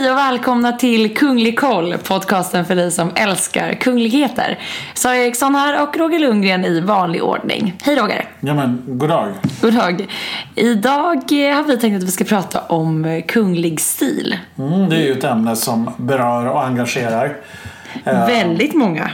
Hej 0.00 0.10
och 0.10 0.16
välkomna 0.16 0.72
till 0.72 1.16
Kunglig 1.16 1.58
koll, 1.58 1.98
podcasten 1.98 2.64
för 2.64 2.74
dig 2.74 2.90
som 2.90 3.10
älskar 3.14 3.74
kungligheter. 3.74 4.58
Sara 4.94 5.16
Eriksson 5.16 5.54
här 5.54 5.82
och 5.82 5.96
Roger 5.96 6.18
Lundgren 6.18 6.64
i 6.64 6.80
vanlig 6.80 7.22
ordning. 7.24 7.74
Hej 7.82 7.96
Roger! 7.96 8.28
Ja 8.40 8.54
men, 8.54 8.82
god 8.86 9.08
dag. 9.08 9.28
God 9.60 9.74
dag. 9.74 10.06
Idag 10.54 11.16
eh, 11.16 11.54
har 11.56 11.64
vi 11.64 11.76
tänkt 11.76 11.96
att 11.96 12.02
vi 12.02 12.10
ska 12.10 12.24
prata 12.24 12.60
om 12.60 13.04
eh, 13.04 13.22
kunglig 13.22 13.80
stil. 13.80 14.38
Mm, 14.58 14.88
det 14.88 14.96
är 14.96 15.00
ju 15.00 15.12
ett 15.12 15.24
ämne 15.24 15.56
som 15.56 15.90
berör 15.96 16.46
och 16.46 16.64
engagerar. 16.64 17.36
Eh, 18.04 18.26
Väldigt 18.26 18.74
många. 18.74 19.10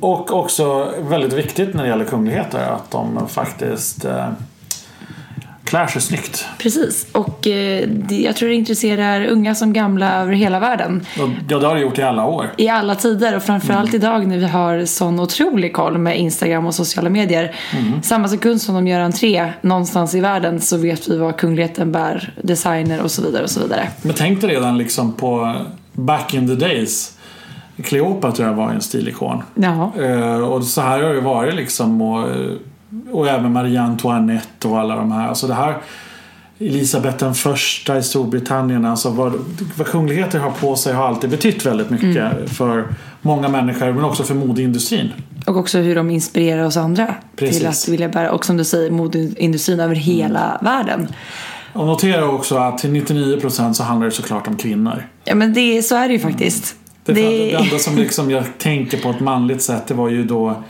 och 0.00 0.32
också 0.32 0.92
väldigt 1.00 1.32
viktigt 1.32 1.74
när 1.74 1.82
det 1.82 1.88
gäller 1.88 2.04
kungligheter 2.04 2.58
att 2.58 2.90
de 2.90 3.28
faktiskt 3.28 4.04
klär 5.70 5.86
sig 5.86 6.02
snyggt. 6.02 6.46
Precis. 6.58 7.06
Och 7.12 7.46
eh, 7.46 7.88
jag 8.08 8.36
tror 8.36 8.48
det 8.48 8.54
intresserar 8.54 9.26
unga 9.26 9.54
som 9.54 9.72
gamla 9.72 10.22
över 10.22 10.32
hela 10.32 10.60
världen. 10.60 11.06
Ja, 11.48 11.58
det 11.60 11.66
har 11.66 11.74
det 11.74 11.80
gjort 11.80 11.98
i 11.98 12.02
alla 12.02 12.26
år. 12.26 12.50
I 12.56 12.68
alla 12.68 12.94
tider 12.94 13.36
och 13.36 13.42
framförallt 13.42 13.94
idag 13.94 14.26
när 14.26 14.38
vi 14.38 14.46
har 14.46 14.84
sån 14.84 15.20
otrolig 15.20 15.72
koll 15.72 15.98
med 15.98 16.18
Instagram 16.18 16.66
och 16.66 16.74
sociala 16.74 17.10
medier. 17.10 17.54
Samma 18.02 18.28
sekund 18.28 18.62
som 18.62 18.74
de 18.74 18.86
gör 18.86 19.00
entré 19.00 19.52
någonstans 19.60 20.14
i 20.14 20.20
världen 20.20 20.60
så 20.60 20.76
vet 20.76 21.08
vi 21.08 21.18
vad 21.18 21.36
kungligheten 21.36 21.92
bär, 21.92 22.32
designer 22.42 23.00
och 23.00 23.10
så 23.10 23.22
vidare 23.22 23.42
och 23.42 23.50
så 23.50 23.60
vidare. 23.60 23.88
Men 24.02 24.14
tänk 24.14 24.40
dig 24.40 24.50
redan 24.50 24.78
liksom 24.78 25.12
på 25.12 25.56
back 25.92 26.34
in 26.34 26.48
the 26.48 26.66
days. 26.66 27.16
Kleopatra 27.84 28.52
var 28.52 28.68
ju 28.68 28.74
en 28.74 28.80
stilikon. 28.80 29.42
Jaha. 29.54 29.90
Eh, 30.00 30.40
och 30.40 30.64
så 30.64 30.80
här 30.80 31.02
har 31.02 31.14
det 31.14 31.20
varit 31.20 31.54
liksom. 31.54 32.02
Och, 32.02 32.28
och 33.12 33.28
även 33.28 33.52
Marie 33.52 33.80
Antoinette 33.80 34.68
och 34.68 34.78
alla 34.78 34.96
de 34.96 35.12
här. 35.12 35.28
Alltså 35.28 35.46
det 35.46 35.54
här 35.54 35.76
Elisabeth 36.58 37.16
den 37.16 37.34
första 37.34 37.98
i 37.98 38.02
Storbritannien. 38.02 38.84
Alltså 38.84 39.10
vad, 39.10 39.32
vad 39.76 39.86
kungligheter 39.86 40.38
har 40.38 40.50
på 40.50 40.76
sig 40.76 40.94
har 40.94 41.06
alltid 41.08 41.30
betytt 41.30 41.66
väldigt 41.66 41.90
mycket 41.90 42.50
för 42.56 42.88
många 43.22 43.48
människor 43.48 43.92
men 43.92 44.04
också 44.04 44.22
för 44.22 44.34
modeindustrin. 44.34 45.08
Och 45.46 45.56
också 45.56 45.78
hur 45.78 45.94
de 45.94 46.10
inspirerar 46.10 46.64
oss 46.64 46.76
andra 46.76 47.14
Precis. 47.36 47.58
till 47.58 47.66
att 47.66 47.88
vilja 47.88 48.08
bära, 48.08 48.30
och 48.32 48.44
som 48.44 48.56
du 48.56 48.64
säger, 48.64 48.90
modeindustrin 48.90 49.80
över 49.80 49.94
hela 49.94 50.58
världen. 50.62 51.08
Och 51.72 51.86
notera 51.86 52.28
också 52.28 52.56
att 52.56 52.78
till 52.78 52.90
99% 52.90 53.72
så 53.72 53.82
handlar 53.82 54.06
det 54.06 54.12
såklart 54.12 54.46
om 54.48 54.56
kvinnor. 54.56 55.06
Ja 55.24 55.34
men 55.34 55.52
det, 55.54 55.82
så 55.82 55.96
är 55.96 56.08
det 56.08 56.14
ju 56.14 56.20
faktiskt. 56.20 56.74
Det, 57.04 57.12
Det- 57.12 57.22
det 57.22 57.54
enda 57.54 57.78
som 57.78 57.96
liksom 57.96 58.30
jag 58.30 58.44
tänker 58.58 58.98
på 58.98 59.10
ett 59.10 59.20
manligt 59.20 59.62
sätt 59.62 59.86
det 59.86 59.94
var 59.94 60.08
ju 60.08 60.24
då 60.24 60.62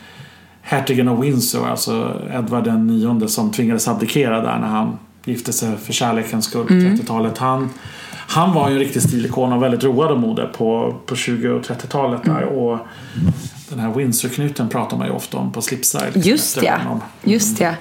hertigen 0.63 1.09
av 1.09 1.21
Windsor, 1.21 1.69
alltså 1.69 2.21
Edvard 2.33 2.65
den 2.65 2.87
nionde 2.87 3.29
som 3.29 3.53
tvingades 3.53 3.89
abdikera 3.89 4.41
där 4.41 4.59
när 4.59 4.69
han 4.69 4.99
gifte 5.25 5.53
sig 5.53 5.77
för 5.77 5.93
kärlekens 5.93 6.45
skull 6.45 6.67
på 6.67 6.73
30-talet. 6.73 7.39
Han, 7.39 7.71
han 8.11 8.55
var 8.55 8.69
ju 8.69 8.75
en 8.75 8.81
riktig 8.81 9.03
stilikon 9.03 9.53
och 9.53 9.63
väldigt 9.63 9.85
road 9.85 10.11
av 10.11 10.21
mode 10.21 10.47
på, 10.47 10.97
på 11.07 11.17
20 11.17 11.49
och 11.49 11.63
30-talet 11.63 12.25
där. 12.25 12.45
Och 12.45 12.79
den 13.69 13.79
här 13.79 13.95
Windsor-knuten 13.95 14.69
pratar 14.69 14.97
man 14.97 15.07
ju 15.07 15.13
ofta 15.13 15.37
om 15.37 15.53
på 15.53 15.63
slipside. 15.63 16.13
Just 16.15 16.63
ja. 16.63 17.01
Just 17.25 17.61
ja. 17.61 17.75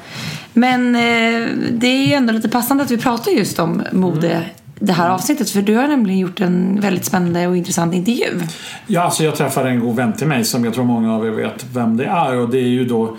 Men 0.54 0.96
eh, 0.96 1.48
det 1.72 1.88
är 1.88 2.08
ju 2.08 2.14
ändå 2.14 2.34
lite 2.34 2.50
passande 2.50 2.84
att 2.84 2.92
vi 2.92 2.98
pratar 2.98 3.32
just 3.32 3.60
om 3.60 3.84
mode 3.92 4.46
det 4.80 4.94
här 4.94 5.10
avsnittet. 5.10 5.50
För 5.50 5.62
du 5.62 5.76
har 5.76 5.88
nämligen 5.88 6.20
gjort 6.20 6.42
en 6.42 6.80
väldigt 6.82 7.06
spännande 7.06 7.48
och 7.48 7.58
intressant 7.58 7.94
intervju. 7.94 8.40
Ja, 8.88 9.02
alltså 9.02 9.24
jag 9.24 9.36
träffade 9.36 9.70
en 9.70 9.80
god 9.80 9.96
vän 9.96 10.14
till 10.14 10.28
mig 10.28 10.46
som 10.46 10.66
jag 10.66 10.74
tror 10.74 10.84
många 10.86 11.16
av 11.16 11.26
er 11.26 11.30
vet 11.32 11.66
vem 11.74 11.98
det 11.98 12.06
är 12.06 12.36
och 12.36 12.50
det 12.50 12.58
är 12.58 12.68
ju 12.68 12.86
då 12.86 13.18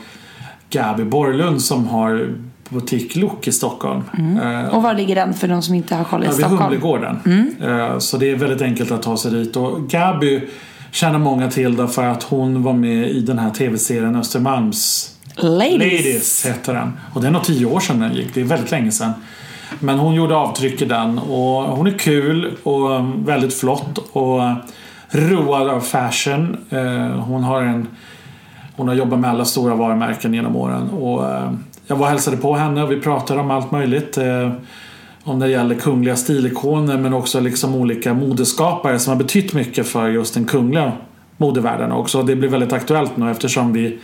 Gabi 0.71 1.05
Borlund 1.05 1.63
som 1.63 1.89
har 1.89 2.35
butik 2.69 3.17
Look 3.17 3.49
i 3.49 3.53
Stockholm. 3.53 4.03
Eh, 4.43 4.75
Och 4.75 4.83
var 4.83 4.95
ligger 4.95 5.15
den 5.15 5.35
för 5.35 5.49
de 5.49 5.63
som 5.63 5.75
inte 5.75 5.95
har 5.95 6.05
koll 6.05 6.23
i 6.23 6.27
Ja, 6.27 6.31
vid 6.33 6.39
Stockholm? 6.47 6.63
Humlegården. 6.63 7.19
Eh, 7.63 7.99
Så 7.99 8.17
det 8.17 8.31
är 8.31 8.37
väldigt 8.37 8.63
enkelt 8.63 8.91
att 8.91 9.03
ta 9.03 9.17
sig 9.17 9.31
dit. 9.33 9.57
Och 9.57 9.89
Gabi 9.89 10.49
känner 10.93 11.19
många 11.19 11.51
till 11.51 11.77
därför 11.77 12.05
att 12.07 12.23
hon 12.23 12.63
var 12.63 12.73
med 12.73 13.11
i 13.11 13.21
den 13.21 13.39
här 13.39 13.51
tv-serien 13.51 14.17
Östermalms 14.17 15.11
Ladies. 15.37 15.73
Ladies 15.73 16.47
heter 16.47 16.75
den. 16.75 16.93
Och 17.13 17.21
det 17.21 17.27
är 17.27 17.31
nog 17.31 17.43
tio 17.45 17.67
år 17.67 17.81
sedan 17.81 18.01
den 18.01 18.15
gick. 18.15 18.35
Det 18.35 18.41
är 18.41 18.45
väldigt 18.45 18.71
länge 18.71 18.91
sedan. 18.91 19.13
Men 19.81 19.99
hon 19.99 20.15
gjorde 20.15 20.37
avtryck 20.37 20.83
i 20.83 20.85
den 20.85 21.19
och 21.19 21.63
hon 21.77 21.87
är 21.87 21.99
kul 21.99 22.57
och 22.63 22.91
um, 22.91 23.25
väldigt 23.25 23.55
flott 23.55 23.99
och 24.13 24.39
uh, 24.39 24.55
road 25.11 25.71
av 25.71 25.81
fashion. 25.81 26.57
Eh, 26.71 27.21
Hon 27.21 27.43
har 27.43 27.63
en 27.63 27.89
hon 28.77 28.89
har 28.89 28.95
jobbat 28.95 29.19
med 29.19 29.31
alla 29.31 29.45
stora 29.45 29.75
varumärken 29.75 30.35
genom 30.35 30.57
åren 30.57 30.91
och 30.91 31.31
eh, 31.31 31.53
jag 31.87 31.97
var 31.97 32.07
och 32.07 32.11
hälsade 32.11 32.37
på 32.37 32.55
henne 32.55 32.83
och 32.83 32.91
vi 32.91 33.01
pratade 33.01 33.41
om 33.41 33.51
allt 33.51 33.71
möjligt. 33.71 34.19
Om 35.25 35.39
det 35.39 35.49
gäller 35.49 35.75
kungliga 35.75 36.17
stilikoner 36.17 36.99
men 36.99 37.15
också 37.15 37.41
liksom 37.41 37.75
olika 37.75 38.15
modeskapare 38.15 38.99
som 38.99 39.11
har 39.13 39.19
betytt 39.19 39.55
mycket 39.55 39.89
för 39.89 40.09
just 40.09 40.35
den 40.35 40.45
kungliga 40.45 40.93
modevärlden 41.37 41.93
också. 41.93 42.23
Det 42.23 42.37
blir 42.37 42.49
väldigt 42.49 42.73
aktuellt 42.73 43.17
nu 43.17 43.31
eftersom 43.31 43.73
vi 43.73 43.99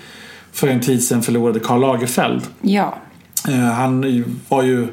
för 0.53 0.69
en 0.69 0.81
tid 0.81 1.03
sedan 1.05 1.23
förlorade 1.23 1.61
Karl 1.61 1.81
Lagerfeld. 1.81 2.43
Ja. 2.61 2.95
Han 3.77 4.25
var 4.49 4.63
ju 4.63 4.89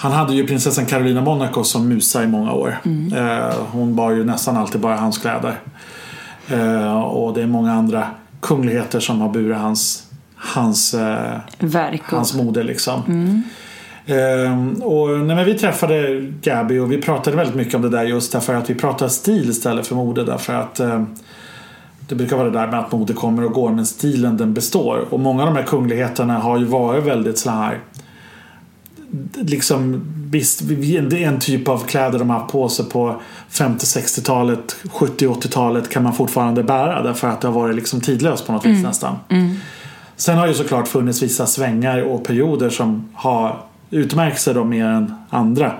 han 0.00 0.12
hade 0.12 0.34
ju 0.34 0.46
prinsessan 0.46 0.86
Carolina 0.86 1.20
Monaco 1.20 1.64
som 1.64 1.88
musa 1.88 2.24
i 2.24 2.26
många 2.26 2.52
år. 2.52 2.78
Eh, 3.16 3.54
Hon 3.72 3.94
bar 3.96 4.10
ju 4.10 4.24
nästan 4.24 4.56
alltid 4.56 4.80
bara 4.80 4.96
hans 4.96 5.18
kläder. 5.18 5.60
Eh, 6.48 7.00
Och 7.02 7.34
det 7.34 7.42
är 7.42 7.46
många 7.46 7.72
andra 7.72 8.06
kungligheter 8.40 9.00
som 9.00 9.20
har 9.20 9.28
burit 9.28 9.56
hans, 9.56 10.06
hans, 10.36 10.94
eh, 10.94 11.36
Verk 11.58 12.02
hans 12.04 12.34
mode 12.34 12.62
liksom. 12.62 13.02
Eh, 14.06 14.82
och 14.84 15.18
nej, 15.20 15.44
vi 15.44 15.54
träffade 15.54 16.20
Gabi 16.42 16.78
och 16.78 16.92
vi 16.92 17.02
pratade 17.02 17.36
väldigt 17.36 17.56
mycket 17.56 17.74
om 17.74 17.82
det 17.82 17.88
där 17.88 18.04
just 18.04 18.32
därför 18.32 18.54
att 18.54 18.70
vi 18.70 18.74
pratar 18.74 19.08
stil 19.08 19.50
istället 19.50 19.86
för 19.86 19.94
mode 19.94 20.24
därför 20.24 20.52
att 20.54 20.80
eh, 20.80 21.02
det 22.08 22.14
brukar 22.14 22.36
vara 22.36 22.50
det 22.50 22.58
där 22.58 22.66
med 22.66 22.80
att 22.80 22.92
mode 22.92 23.12
kommer 23.12 23.44
och 23.44 23.52
går 23.52 23.70
men 23.70 23.86
stilen 23.86 24.36
den 24.36 24.54
består. 24.54 25.04
Och 25.10 25.20
många 25.20 25.42
av 25.42 25.46
de 25.54 25.56
här 25.56 25.66
kungligheterna 25.66 26.38
har 26.38 26.58
ju 26.58 26.64
varit 26.64 27.04
väldigt 27.04 27.38
så 27.38 27.50
här 27.50 27.78
liksom 29.34 30.02
visst, 30.30 30.62
vi- 30.62 30.98
det 31.00 31.24
är 31.24 31.28
en 31.28 31.38
typ 31.40 31.68
av 31.68 31.78
kläder 31.86 32.18
de 32.18 32.30
har 32.30 32.40
på 32.40 32.68
sig 32.68 32.84
på 32.84 33.20
50-60-talet, 33.50 34.76
70-80-talet 34.82 35.88
kan 35.90 36.02
man 36.02 36.12
fortfarande 36.12 36.62
bära 36.62 37.02
därför 37.02 37.28
att 37.28 37.40
det 37.40 37.48
har 37.48 37.54
varit 37.60 37.76
liksom 37.76 38.00
tidlöst 38.00 38.46
på 38.46 38.52
något 38.52 38.66
vis 38.66 38.82
nästan. 38.82 39.16
Sen 40.16 40.38
har 40.38 40.46
ju 40.46 40.54
såklart 40.54 40.88
funnits 40.88 41.22
vissa 41.22 41.46
svängar 41.46 42.02
och 42.02 42.24
perioder 42.24 42.70
som 42.70 43.08
har 43.14 43.56
utmärkt 43.90 44.40
sig 44.40 44.54
då 44.54 44.64
mer 44.64 44.84
än 44.86 45.14
andra. 45.30 45.72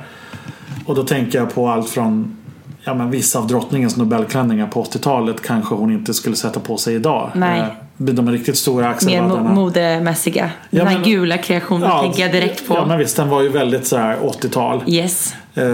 Och 0.87 0.95
då 0.95 1.03
tänker 1.03 1.39
jag 1.39 1.55
på 1.55 1.69
allt 1.69 1.89
från 1.89 2.37
ja, 2.85 2.95
men 2.95 3.11
vissa 3.11 3.39
av 3.39 3.47
drottningens 3.47 3.97
nobelklänningar 3.97 4.67
på 4.67 4.83
80-talet 4.85 5.43
kanske 5.43 5.75
hon 5.75 5.93
inte 5.93 6.15
skulle 6.15 6.37
sätta 6.37 6.61
på 6.61 6.77
sig 6.77 6.95
idag. 6.95 7.31
Nej. 7.35 7.77
De 8.01 8.31
riktigt 8.33 8.59
stora 8.59 8.85
Mer 8.85 8.91
axelvaddarna. 8.91 9.51
mo- 9.51 9.55
modemässiga. 9.55 10.51
Ja, 10.71 10.79
Den 10.79 10.87
här 10.89 10.95
men- 10.99 11.09
gula 11.11 11.39
kreationen 11.39 12.01
tänker 12.01 12.23
jag 12.23 12.33
direkt 12.33 12.69
på. 12.69 12.75
Ja 12.75 12.87
men 12.87 12.99
visst, 12.99 13.17
den 13.17 13.29
var 13.29 13.43
ju 13.43 13.49
väldigt 13.49 13.87
så 13.87 13.97
här 13.97 14.17
80-tal. 14.23 14.83
Yes. 14.87 15.35
Eh, 15.55 15.65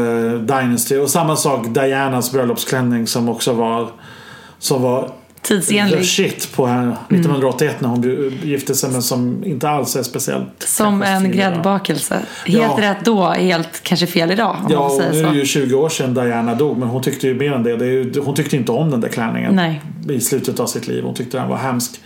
Dynasty. 0.41 0.99
Och 0.99 1.11
samma 1.11 1.37
sak 1.37 1.67
Dianas 1.75 2.33
bröllopsklänning 2.33 3.07
som 3.07 3.29
också 3.29 3.53
var 3.53 3.89
som 4.59 4.83
var 4.83 5.11
the 5.49 5.55
Tidsenlig. 5.55 6.05
shit 6.07 6.53
på 6.57 6.67
här 6.67 6.97
1981 7.09 7.81
när 7.81 7.89
hon 7.89 8.33
gifte 8.43 8.75
sig 8.75 8.91
men 8.91 9.03
som 9.03 9.45
inte 9.45 9.69
alls 9.69 9.97
är 9.97 10.03
speciellt 10.03 10.49
Som 10.59 11.03
en 11.03 11.33
gräddbakelse. 11.33 12.15
Helt 12.47 12.63
Ja. 12.63 12.77
rätt 12.81 13.05
då, 13.05 13.29
helt 13.31 13.83
kanske 13.83 14.07
fel 14.07 14.31
idag 14.31 14.57
om 14.65 14.67
Ja, 14.73 14.89
man 14.89 15.11
nu 15.13 15.19
är 15.25 15.31
det 15.31 15.39
ju 15.39 15.45
20 15.47 15.75
år 15.75 15.89
sedan 15.89 16.15
Diana 16.15 16.55
dog 16.55 16.79
men 16.79 16.89
hon 16.89 17.03
tyckte 17.03 17.27
ju 17.27 17.35
mer 17.35 17.53
än 17.53 17.63
det. 17.63 17.77
det 17.77 17.87
ju, 17.87 18.21
hon 18.21 18.35
tyckte 18.35 18.57
inte 18.57 18.73
om 18.73 18.91
den 18.91 19.01
där 19.01 19.09
klänningen 19.09 19.55
Nej. 19.55 19.81
i 20.11 20.21
slutet 20.21 20.61
av 20.61 20.67
sitt 20.67 20.89
liv. 20.89 21.05
Hon 21.05 21.15
tyckte 21.15 21.37
den 21.39 21.49
var 21.49 21.57
hemsk. 21.57 22.01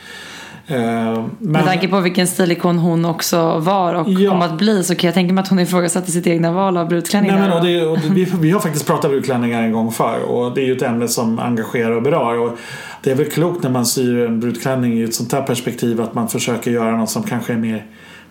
Eh, 0.70 0.76
men, 0.78 1.30
Med 1.38 1.64
tanke 1.64 1.88
på 1.88 2.00
vilken 2.00 2.26
stilikon 2.26 2.78
hon 2.78 3.04
också 3.04 3.58
var 3.58 3.94
och 3.94 4.08
Ja. 4.08 4.30
kom 4.30 4.42
att 4.42 4.58
bli 4.58 4.84
så 4.84 4.94
kan 4.94 5.08
jag 5.08 5.14
tänka 5.14 5.32
mig 5.34 5.42
att 5.42 5.48
hon 5.48 5.58
ifrågasatte 5.58 6.10
sitt 6.12 6.26
egna 6.26 6.52
val 6.52 6.76
av 6.76 6.88
brudklänning. 6.88 7.30
Nej, 7.30 7.40
men, 7.40 7.52
och 7.52 7.64
det, 7.64 7.86
och 7.86 7.98
vi, 8.16 8.24
vi 8.40 8.50
har 8.50 8.60
faktiskt 8.60 8.86
pratat 8.86 9.10
brudklänningar 9.10 9.62
en 9.62 9.72
gång 9.72 9.92
förr 9.92 10.18
och 10.18 10.54
det 10.54 10.60
är 10.60 10.66
ju 10.66 10.76
ett 10.76 10.82
ämne 10.82 11.08
som 11.08 11.38
engagerar 11.38 11.90
och 11.90 12.02
berör. 12.02 12.38
Och 12.38 12.58
det 13.02 13.10
är 13.10 13.14
väl 13.14 13.30
klokt 13.30 13.62
när 13.62 13.70
man 13.70 13.86
syr 13.86 14.18
en 14.26 14.40
brudklänning 14.40 14.92
i 14.98 15.02
ett 15.02 15.14
sånt 15.14 15.32
här 15.32 15.42
perspektiv 15.42 16.00
att 16.00 16.14
man 16.14 16.28
försöker 16.28 16.70
göra 16.70 16.96
något 16.96 17.10
som 17.10 17.22
kanske 17.22 17.52
är 17.52 17.56
mer 17.56 17.86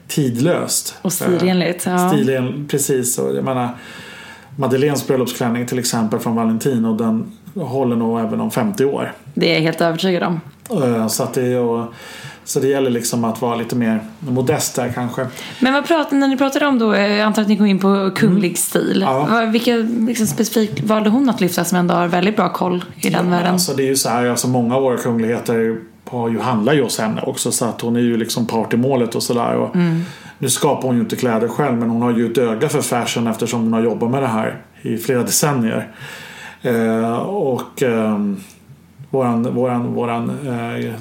tidlöst. 0.08 0.96
Och 1.02 1.14
stilenligt. 1.14 1.86
Ja. 1.86 2.10
Stilen, 2.10 2.68
precis. 2.72 3.18
Och 3.20 3.36
jag 3.36 3.44
menar, 3.44 3.70
Madeleines 4.56 5.08
bröllopsklänning 5.08 5.66
till 5.66 5.80
exempel 5.80 6.20
från 6.20 6.36
Valentino 6.36 6.94
den 6.98 7.32
håller 7.56 7.96
nog 7.96 8.20
även 8.20 8.42
om 8.42 8.52
50 8.52 8.86
år. 8.86 9.12
Det 9.34 9.50
är 9.50 9.54
jag 9.54 9.62
helt 9.62 9.82
övertygad 9.82 10.24
om. 10.24 10.40
Eh, 10.84 11.08
Så, 11.08 11.24
att 11.24 11.34
det, 11.34 11.42
är- 11.48 11.60
och, 11.62 11.94
så 12.48 12.60
det 12.60 12.68
gäller 12.68 12.90
liksom 12.90 13.24
att 13.26 13.42
vara 13.42 13.56
lite 13.56 13.76
mer 13.76 14.00
modest 14.20 14.76
där 14.76 14.92
kanske. 14.96 15.28
Men 15.60 15.74
vad 15.74 15.88
pratar, 15.88 16.18
när 16.18 16.28
ni 16.28 16.38
pratade 16.38 16.68
om 16.68 16.80
då, 16.80 16.94
eh, 16.94 17.08
jag 17.12 17.20
antar 17.22 17.42
att 17.42 17.48
ni 17.48 17.58
kom 17.58 17.66
in 17.66 17.80
på 17.80 18.12
kunglig 18.16 18.58
stil. 18.58 19.04
Mm. 19.04 19.14
Ja. 19.16 19.28
Vad- 19.30 19.52
Vilka 19.52 19.72
liksom, 20.08 20.28
specifikt 20.28 20.84
valde 20.84 21.10
hon 21.10 21.30
att 21.30 21.42
lyfta 21.42 21.64
som 21.66 21.78
ändå 21.78 21.94
har 21.96 22.08
väldigt 22.08 22.36
bra 22.36 22.50
koll 22.54 22.86
i 23.02 23.10
den 23.10 23.30
världen? 23.32 23.54
Alltså 23.54 23.74
det 23.74 23.84
är 23.84 23.88
ju 23.88 23.96
så 23.96 24.10
här, 24.10 24.26
alltså 24.30 24.48
många 24.48 24.76
av 24.76 24.82
våra 24.82 24.98
kungligheter 24.98 25.78
har 26.10 26.30
ju, 26.30 26.40
handlar 26.40 26.74
ju 26.74 26.84
hos 26.84 27.00
henne 27.00 27.22
också 27.22 27.52
så 27.52 27.66
att 27.66 27.82
hon 27.82 27.96
är 27.96 28.00
ju 28.00 28.18
liksom 28.18 28.46
part 28.48 28.74
i 28.74 28.78
målet 28.78 29.16
och 29.16 29.24
sådär. 29.24 29.56
Och 29.56 29.76
Nu 30.40 30.50
skapar 30.50 30.88
hon 30.88 30.96
ju 30.96 31.02
inte 31.02 31.16
kläder 31.16 31.48
själv 31.48 31.78
men 31.78 31.90
hon 31.90 32.02
har 32.02 32.12
ju 32.12 32.32
ett 32.32 32.38
öga 32.38 32.70
för 32.70 32.82
fashion 32.82 33.28
eftersom 33.28 33.64
hon 33.64 33.74
har 33.74 33.82
jobbat 33.82 34.12
med 34.12 34.22
det 34.24 34.28
här 34.28 34.62
i 34.82 34.98
flera 34.98 35.24
decennier. 35.24 35.88
Eh, 36.62 37.14
och 37.20 37.84
eh, 37.84 38.20
våran, 39.10 39.56
våran, 39.56 39.94
våran, 39.94 40.30
eh, 40.30 40.94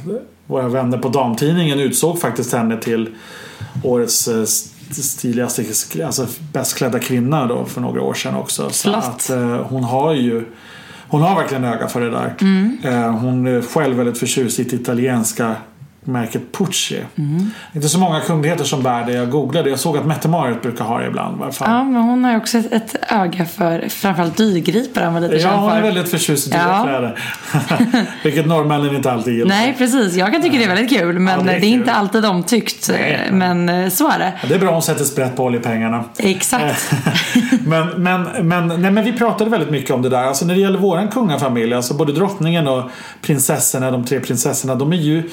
våra 0.47 0.69
vänner 0.69 0.99
på 0.99 1.09
damtidningen 1.09 1.81
utsåg 1.81 2.21
faktiskt 2.21 2.53
henne 2.53 2.81
till 2.81 3.09
årets 3.83 4.29
eh, 4.29 4.45
stiligaste, 4.91 5.65
alltså 6.05 6.27
bäst 6.53 6.77
klädda 6.77 6.99
kvinna 6.99 7.47
då 7.47 7.65
för 7.65 7.81
några 7.81 8.03
år 8.03 8.15
sedan 8.15 8.35
också. 8.35 8.71
Så 8.71 8.91
att 8.91 9.31
eh, 9.31 9.67
hon 9.69 9.85
har 9.85 10.15
ju 10.15 10.45
hon 11.09 11.23
har 11.23 11.37
verkligen 11.37 11.65
öga 11.65 11.89
för 11.89 12.01
det 12.01 12.11
där. 12.11 12.35
Eh, 12.83 13.11
hon 13.11 13.47
är 13.47 13.63
själv 13.63 13.97
väldigt 13.97 14.19
förtjust 14.19 14.59
i 14.59 14.63
italienska 14.63 15.57
märket 16.07 16.53
Pucci. 16.53 17.03
Inte 17.73 17.89
så 17.89 17.99
många 17.99 18.21
kungligheter 18.21 18.65
som 18.65 18.83
bär 18.83 19.05
det. 19.05 19.13
Jag 19.13 19.31
googlade. 19.31 19.71
Jag 19.71 19.79
såg 19.79 19.97
att 19.99 20.07
Mette-Marit 20.07 20.63
brukar 20.63 20.85
ha 20.85 20.99
det 20.99 21.07
ibland. 21.07 21.55
fall. 21.55 21.69
Ja, 21.71 21.85
men 21.85 22.03
hon 22.03 22.25
har 22.25 22.31
ju 22.31 22.37
också 22.37 22.59
ett, 22.59 22.73
ett 22.73 22.97
öga 23.13 23.45
för 23.45 23.89
framförallt 23.89 24.37
dyrgripare 24.37 25.05
han 25.05 25.15
var 25.15 25.21
lite 25.21 25.37
Ja, 25.37 25.51
hon 25.57 25.73
är 25.73 25.83
väldigt 25.83 26.09
förtjust 26.09 26.47
i 26.47 26.51
dyra 26.51 26.61
Ja. 26.69 26.83
kläder. 26.83 27.19
Vilket 28.25 28.47
norrmännen 28.47 28.97
inte 28.97 29.13
alltid 29.13 29.35
gillar. 29.35 29.49
Nej, 29.49 29.75
precis. 29.79 30.15
Jag 30.15 30.33
kan 30.33 30.43
tycka 30.43 30.59
det 30.59 30.65
är 30.65 30.69
väldigt 30.69 30.99
kul, 30.99 31.19
men 31.19 31.35
Ja, 31.39 31.41
det 31.41 31.45
det, 31.45 31.53
är 31.53 31.57
är 31.57 31.61
kul. 31.61 31.69
inte 31.69 31.93
alltid 31.93 32.25
omtyckt. 32.25 32.89
Nej. 32.93 33.29
Men 33.33 33.69
eh, 33.69 33.89
så 33.89 34.11
är 34.11 34.19
det. 34.19 34.33
Det 34.49 34.55
är 34.55 34.59
bra 34.59 34.73
hon 34.73 34.83
sätter 34.83 35.05
sprätt 35.05 35.37
på 35.37 35.45
oljepengarna. 35.45 36.05
Exakt. 36.19 36.93
men, 37.67 37.89
men, 37.89 38.23
men, 38.49 38.69
nej, 38.83 38.91
men 38.91 39.05
vi 39.05 39.13
pratade 39.13 39.51
väldigt 39.51 39.71
mycket 39.71 39.91
om 39.91 40.03
det 40.03 40.09
där. 40.09 40.23
Alltså 40.25 40.45
när 40.47 40.55
det 40.55 40.61
gäller 40.61 40.79
våran 40.79 41.09
kungafamilj, 41.09 41.75
alltså 41.75 41.95
både 41.95 42.13
drottningen 42.13 42.69
och 42.69 42.83
prinsessorna, 43.23 43.91
de 43.91 44.05
tre 44.05 44.21
prinsessorna, 44.21 44.75
de 44.75 44.93
är 44.93 44.97
ju 44.97 45.31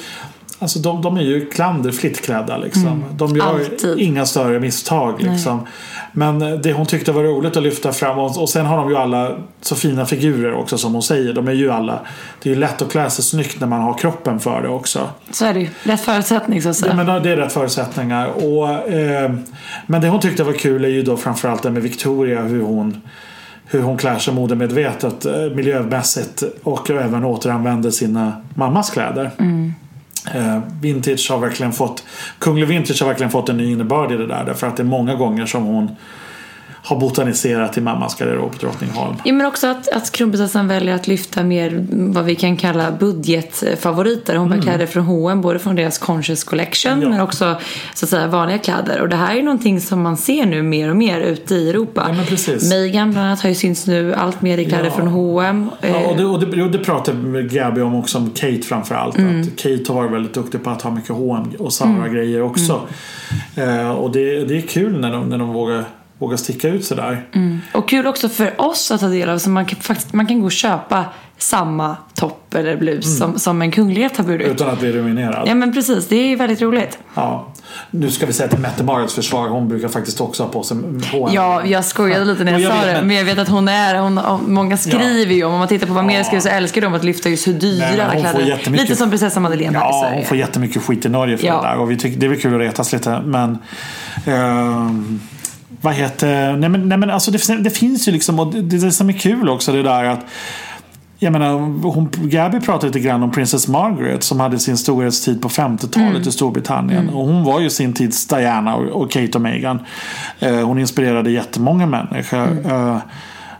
Alltså 0.59 0.79
de, 0.79 1.01
de 1.01 1.17
är 1.17 1.21
ju 1.21 1.45
klanderfritt 1.45 2.21
klädda 2.25 2.57
liksom. 2.57 3.03
De 3.17 3.35
gör 3.35 3.49
Mm. 3.49 3.55
Alltid. 3.55 3.99
inga 3.99 4.25
större 4.25 4.59
misstag 4.59 5.21
liksom. 5.21 5.67
Men 6.11 6.39
det 6.39 6.73
hon 6.73 6.85
tyckte 6.85 7.11
var 7.11 7.23
roligt 7.23 7.57
att 7.57 7.63
lyfta 7.63 7.91
fram 7.93 8.19
och, 8.19 8.41
och 8.41 8.49
sen 8.49 8.65
har 8.65 8.77
de 8.77 8.89
ju 8.89 8.95
alla 8.97 9.37
så 9.61 9.75
fina 9.75 10.05
figurer 10.05 10.53
också 10.53 10.77
som 10.77 10.93
hon 10.93 11.03
säger. 11.03 11.33
De 11.33 11.47
är 11.47 11.51
ju 11.51 11.71
alla 11.71 11.99
Det 12.43 12.49
är 12.49 12.53
ju 12.53 12.59
lätt 12.59 12.81
att 12.81 12.91
klä 12.91 13.09
sig 13.09 13.23
snyggt 13.23 13.59
när 13.59 13.67
man 13.67 13.81
har 13.81 13.93
kroppen 13.97 14.39
för 14.39 14.61
det 14.61 14.67
också. 14.69 15.09
Så 15.31 15.45
är 15.45 15.53
det 15.53 15.59
ju. 15.59 15.67
Rätt 15.83 16.01
förutsättning 16.01 16.61
så 16.61 16.69
att 16.69 16.75
säga. 16.75 16.95
Ja, 16.97 17.03
men 17.03 17.23
det 17.23 17.31
är 17.31 17.37
rätt 17.37 17.53
förutsättningar. 17.53 18.27
Och, 18.27 18.69
eh, 18.91 19.31
men 19.87 20.01
det 20.01 20.09
hon 20.09 20.19
tyckte 20.19 20.43
var 20.43 20.53
kul 20.53 20.85
är 20.85 20.89
ju 20.89 21.03
då 21.03 21.17
framförallt 21.17 21.63
det 21.63 21.71
med 21.71 21.81
Victoria. 21.81 22.41
Hur 22.41 22.61
hon, 22.61 23.01
hur 23.65 23.81
hon 23.81 23.97
klär 23.97 24.17
sig 24.19 24.33
modemedvetet 24.33 25.25
eh, 25.25 25.33
miljömässigt. 25.55 26.43
Och 26.63 26.89
även 26.89 27.23
återanvänder 27.23 27.91
sina 27.91 28.33
mammas 28.55 28.89
kläder. 28.89 29.31
Eh, 29.37 29.45
Eh, 30.31 30.59
vintage 30.81 31.27
har 31.29 31.39
verkligen 31.39 31.73
fått 31.73 32.03
Kunglig 32.39 32.67
Vintage 32.67 33.01
har 33.01 33.07
verkligen 33.07 33.31
fått 33.31 33.49
en 33.49 33.57
ny 33.57 33.71
innebörd 33.71 34.11
i 34.11 34.17
det 34.17 34.27
där. 34.27 34.45
Därför 34.45 34.67
att 34.67 34.77
det 34.77 34.83
är 34.83 34.87
många 34.87 35.15
gånger 35.15 35.45
som 35.45 35.63
hon 35.63 35.95
har 36.85 36.99
botaniserat 36.99 37.77
i 37.77 37.81
mammas 37.81 38.15
garderob 38.15 38.51
på 38.51 38.57
Drottningholm. 38.65 39.15
Ja, 39.23 39.33
men 39.33 39.45
också 39.47 39.67
att, 39.67 39.87
att 39.93 40.11
kronprinsessan 40.11 40.67
väljer 40.67 40.95
att 40.95 41.07
lyfta 41.07 41.43
mer 41.43 41.85
vad 41.89 42.25
vi 42.25 42.35
kan 42.35 42.57
kalla 42.57 42.91
budgetfavoriter. 42.91 44.35
Hon 44.35 44.49
bär 44.49 44.61
kläder 44.61 44.85
från 44.85 45.03
H&M 45.03 45.41
både 45.41 45.59
från 45.59 45.75
deras 45.75 45.97
Conscious 45.97 46.43
Collection 46.43 46.91
Mm. 46.93 47.03
Ja. 47.03 47.09
men 47.09 47.21
också 47.21 47.55
så 47.93 48.05
att 48.05 48.09
säga 48.09 48.27
vanliga 48.27 48.57
kläder. 48.57 49.01
Och 49.01 49.09
det 49.09 49.15
här 49.15 49.35
är 49.35 49.43
någonting 49.43 49.81
som 49.81 50.01
man 50.01 50.17
ser 50.17 50.45
nu 50.45 50.63
mer 50.63 50.89
och 50.89 50.95
mer 50.95 51.19
ute 51.21 51.55
i 51.55 51.69
Europa. 51.69 52.05
Ja, 52.07 52.13
men 52.15 52.25
precis. 52.25 52.69
Meghan 52.69 53.11
bland 53.11 53.27
annat 53.27 53.41
har 53.41 53.49
ju 53.49 53.55
synts 53.55 53.87
nu 53.87 54.13
allt 54.13 54.41
mer 54.41 54.57
i 54.57 54.65
kläder 54.65 54.85
Ja. 54.85 54.91
från 54.91 55.07
H&M. 55.07 55.69
Ja, 55.81 55.87
och 55.89 56.11
Eh, 56.11 56.17
det, 56.17 56.25
och 56.25 56.39
det, 56.39 56.63
och 56.63 56.71
det 56.71 56.77
pratade 56.77 57.43
Gabby 57.43 57.81
om 57.81 57.95
också 57.95 58.17
om 58.17 58.29
Kate 58.29 58.61
framförallt. 58.61 59.15
Att 59.15 59.55
Kate 59.57 59.83
har 59.87 59.93
varit 59.95 60.11
väldigt 60.11 60.33
duktig 60.33 60.63
på 60.63 60.69
att 60.69 60.81
ha 60.81 60.91
mycket 60.91 61.09
H&M 61.15 61.51
och 61.59 61.73
Zara-grejer 61.73 62.41
också. 62.41 62.81
Eh, 63.55 63.89
och 63.91 64.11
det, 64.11 64.43
det 64.45 64.57
är 64.57 64.61
kul 64.61 64.99
när 64.99 65.11
de, 65.11 65.29
när 65.29 65.37
de 65.37 65.53
vågar, 65.53 65.83
vågar 66.23 66.37
sticka 66.37 66.67
ut 66.69 66.85
sådär. 66.85 67.25
Och 67.73 67.89
kul 67.89 68.07
också 68.07 68.29
för 68.29 68.61
oss 68.61 68.91
att 68.91 68.99
ta 68.99 69.07
del 69.07 69.29
av. 69.29 69.37
Så 69.37 69.49
man 69.49 69.65
kan, 69.65 69.79
faktiskt, 69.79 70.13
man 70.13 70.27
kan 70.27 70.39
gå 70.39 70.45
och 70.45 70.51
köpa 70.51 71.05
samma 71.37 71.97
topp 72.13 72.53
eller 72.55 72.77
blus 72.77 73.17
som, 73.17 73.39
som 73.39 73.61
en 73.61 73.71
kunglighet 73.71 74.17
har 74.17 74.23
burit. 74.23 74.47
Utan 74.47 74.69
att 74.69 74.79
bli 74.79 74.91
ruinerad. 74.91 75.47
Ja 75.47 75.55
men 75.55 75.73
precis, 75.73 76.07
det 76.07 76.15
är 76.15 76.35
väldigt 76.37 76.61
roligt. 76.61 76.97
Ja. 77.13 77.47
Nu 77.91 78.11
ska 78.11 78.25
vi 78.25 78.33
säga 78.33 78.49
till 78.49 78.59
Mette-Marits 78.59 79.13
försvar. 79.15 79.47
Hon 79.47 79.67
brukar 79.69 79.87
faktiskt 79.87 80.21
också 80.21 80.43
ha 80.43 80.49
på 80.49 80.63
sig 80.63 80.77
H&M. 81.11 81.33
Ja, 81.35 81.65
jag 81.65 81.85
skojade 81.85 82.25
lite 82.25 82.43
när 82.43 82.51
jag, 82.51 82.61
jag 82.61 82.71
sa 82.71 82.85
vet, 82.85 82.95
det. 82.95 83.01
men- 83.03 83.15
jag 83.15 83.25
vet 83.25 83.37
att 83.37 83.47
hon 83.49 83.67
är, 83.67 83.95
hon, 83.99 84.19
många 84.53 84.77
skriver 84.77 85.33
ju 85.33 85.43
om, 85.43 85.53
om 85.53 85.59
man 85.59 85.67
tittar 85.67 85.87
på 85.87 85.93
vad 85.93 86.03
Ja. 86.03 86.07
mer 86.07 86.23
skriver 86.23 86.41
så 86.41 86.49
älskar 86.49 86.81
de 86.81 86.93
att 86.93 87.03
lyfta 87.03 87.29
just 87.29 87.47
hur 87.47 87.53
dyra 87.53 87.85
Nej, 87.87 87.99
hon 88.13 88.23
får 88.23 88.29
kläder 88.31 88.47
jättemycket- 88.47 88.87
Lite 88.89 88.95
som 88.99 89.09
prinsessan 89.09 89.43
Madeleine 89.43 89.77
här 89.79 89.85
i 89.85 89.89
Ja, 89.89 90.01
Sverige. 90.03 90.17
hon 90.17 90.25
får 90.27 90.37
jättemycket 90.37 90.81
skit 90.83 91.05
i 91.05 91.09
Norge 91.09 91.37
för 91.37 91.47
Ja. 91.47 91.61
det 91.61 91.67
där. 91.67 91.77
Och 91.77 91.91
vi 91.91 91.97
tycker, 91.97 92.19
det 92.19 92.25
är 92.25 92.29
väl 92.29 92.39
kul 92.41 92.53
att 92.53 92.59
retas 92.61 92.93
lite. 92.93 93.21
Men... 93.25 93.57
ehm, 94.25 95.19
vad 95.81 95.93
heter... 95.93 96.57
Nej 96.57 96.69
men, 96.69 96.89
nej, 96.89 96.97
men 96.97 97.09
alltså 97.09 97.31
det, 97.31 97.63
det 97.63 97.69
finns 97.69 98.07
ju 98.07 98.11
liksom... 98.11 98.39
Och 98.39 98.53
det, 98.53 98.61
det 98.61 98.91
som 98.91 99.09
är 99.09 99.13
kul 99.13 99.49
också 99.49 99.71
det 99.71 99.83
där 99.83 100.03
att... 100.03 100.25
Jag 101.19 101.33
menar, 101.33 101.53
hon, 101.89 102.09
Gabby 102.11 102.59
pratade 102.59 102.87
lite 102.87 102.99
grann 102.99 103.23
om 103.23 103.31
Princess 103.31 103.67
Margaret 103.67 104.23
som 104.23 104.39
hade 104.39 104.59
sin 104.59 104.77
storhetstid 104.77 105.41
på 105.41 105.49
50-talet 105.49 106.27
i 106.27 106.31
Storbritannien. 106.31 107.09
Och 107.09 107.25
hon 107.25 107.43
var 107.43 107.59
ju 107.59 107.69
sin 107.69 107.93
tids 107.93 108.27
Diana 108.27 108.75
och, 108.75 109.01
och 109.01 109.11
Kate 109.11 109.31
och 109.35 109.41
Meghan. 109.41 109.79
Eh, 110.39 110.59
hon 110.59 110.79
inspirerade 110.79 111.31
jättemånga 111.31 111.85
människor. 111.85 112.71
Eh, 112.71 112.97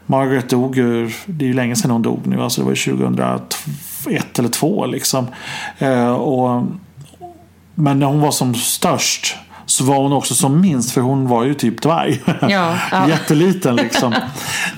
Margaret 0.06 0.50
dog 0.50 0.78
ju, 0.78 1.12
det 1.26 1.46
är 1.46 1.48
ju 1.48 1.54
länge 1.54 1.76
sedan 1.76 1.92
hon 1.92 2.02
dog 2.02 2.28
nu, 2.28 2.42
alltså 2.42 2.62
det 2.62 2.66
var 2.66 2.76
ju 2.76 2.98
2001 2.98 4.40
eller 4.40 4.50
2002 4.50 4.86
liksom. 4.86 5.28
Eh, 5.78 6.14
och, 6.14 6.64
men 7.76 8.00
när 8.00 8.08
hon 8.08 8.22
var 8.22 8.32
som 8.32 8.56
störst 8.56 9.38
så 9.74 9.84
var 9.84 9.96
hon 9.96 10.14
också 10.14 10.34
som 10.34 10.62
minst 10.62 10.92
för 10.92 11.02
hon 11.02 11.28
var 11.28 11.44
ju 11.44 11.54
typ 11.54 11.82
dvärg. 11.82 12.22
Ja, 12.26 12.78
ja. 12.92 13.10
Jätteliten 13.10 13.76
liksom. 13.76 14.14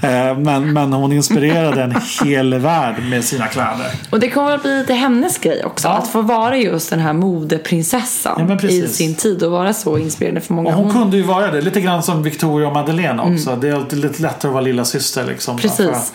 Eh, 0.02 0.38
men, 0.38 0.74
men 0.74 0.94
hon 0.94 1.12
inspirerade 1.12 1.84
en 1.84 1.96
hel 2.24 2.54
värld 2.54 2.96
med 3.10 3.26
sina 3.26 3.48
kläder. 3.48 3.92
Och 4.10 4.20
det 4.20 4.30
kommer 4.30 4.52
att 4.52 4.62
bli 4.62 4.80
lite 4.80 4.94
hennes 4.94 5.38
grej 5.38 5.66
också. 5.66 5.88
Ja. 5.88 5.94
Att 5.94 6.08
få 6.08 6.22
vara 6.22 6.58
just 6.58 6.90
den 6.90 7.00
här 7.00 7.14
modeprinsessan 7.14 8.58
Ja, 8.62 8.70
i 8.70 8.88
sin 8.88 9.16
tid 9.16 9.44
och 9.44 9.52
vara 9.52 9.74
så 9.74 9.98
inspirerande 9.98 10.42
för 10.42 10.54
många. 10.54 10.70
Och 10.70 10.76
hon 10.76 10.94
kunde 10.94 11.18
ju 11.18 11.24
vara 11.24 11.52
det. 11.52 11.62
Lite 11.62 11.82
grann 11.82 12.04
som 12.04 12.24
Victoria 12.24 12.68
och 12.68 12.74
Madeleine 12.74 13.22
också. 13.22 13.56
Det 13.56 13.70
är 13.70 13.74
alltid 13.74 14.00
lite 14.00 14.22
lättare 14.22 14.50
att 14.50 14.54
vara 14.54 14.64
lilla 14.64 14.86
syster 14.86 15.26
liksom. 15.26 15.58
Precis. 15.58 16.14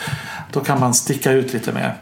Då 0.52 0.60
kan 0.60 0.80
man 0.80 0.94
sticka 0.94 1.32
ut 1.32 1.52
lite 1.52 1.72
mer. 1.72 1.94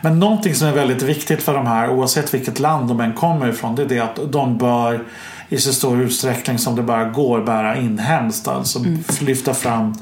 Men 0.00 0.18
någonting 0.18 0.54
som 0.54 0.68
är 0.68 0.72
väldigt 0.72 1.02
viktigt 1.02 1.42
för 1.42 1.54
de 1.54 1.66
här 1.66 1.90
oavsett 1.90 2.34
vilket 2.34 2.58
land 2.58 2.88
de 2.88 3.00
än 3.00 3.12
kommer 3.12 3.48
ifrån. 3.48 3.74
Det 3.74 3.82
är 3.82 3.86
det 3.86 4.00
att 4.00 4.32
de 4.32 4.58
bör 4.58 5.04
i 5.48 5.58
så 5.58 5.72
stor 5.72 6.00
utsträckning 6.00 6.58
som 6.58 6.76
det 6.76 6.82
bara 6.82 7.04
går 7.04 7.40
bära 7.40 7.76
inhemskt. 7.76 8.48
Alltså 8.48 8.84
lyfta 9.20 9.54
fram 9.54 9.94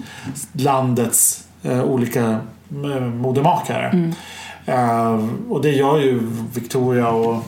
landets 0.52 1.44
eh, 1.62 1.82
olika 1.82 2.40
eh, 2.70 3.00
modemakare. 3.00 4.12
Eh, 4.66 5.25
och 5.49 5.62
det 5.62 5.70
gör 5.70 5.99
ju 5.99 6.20
Victoria 6.54 7.09
och 7.09 7.44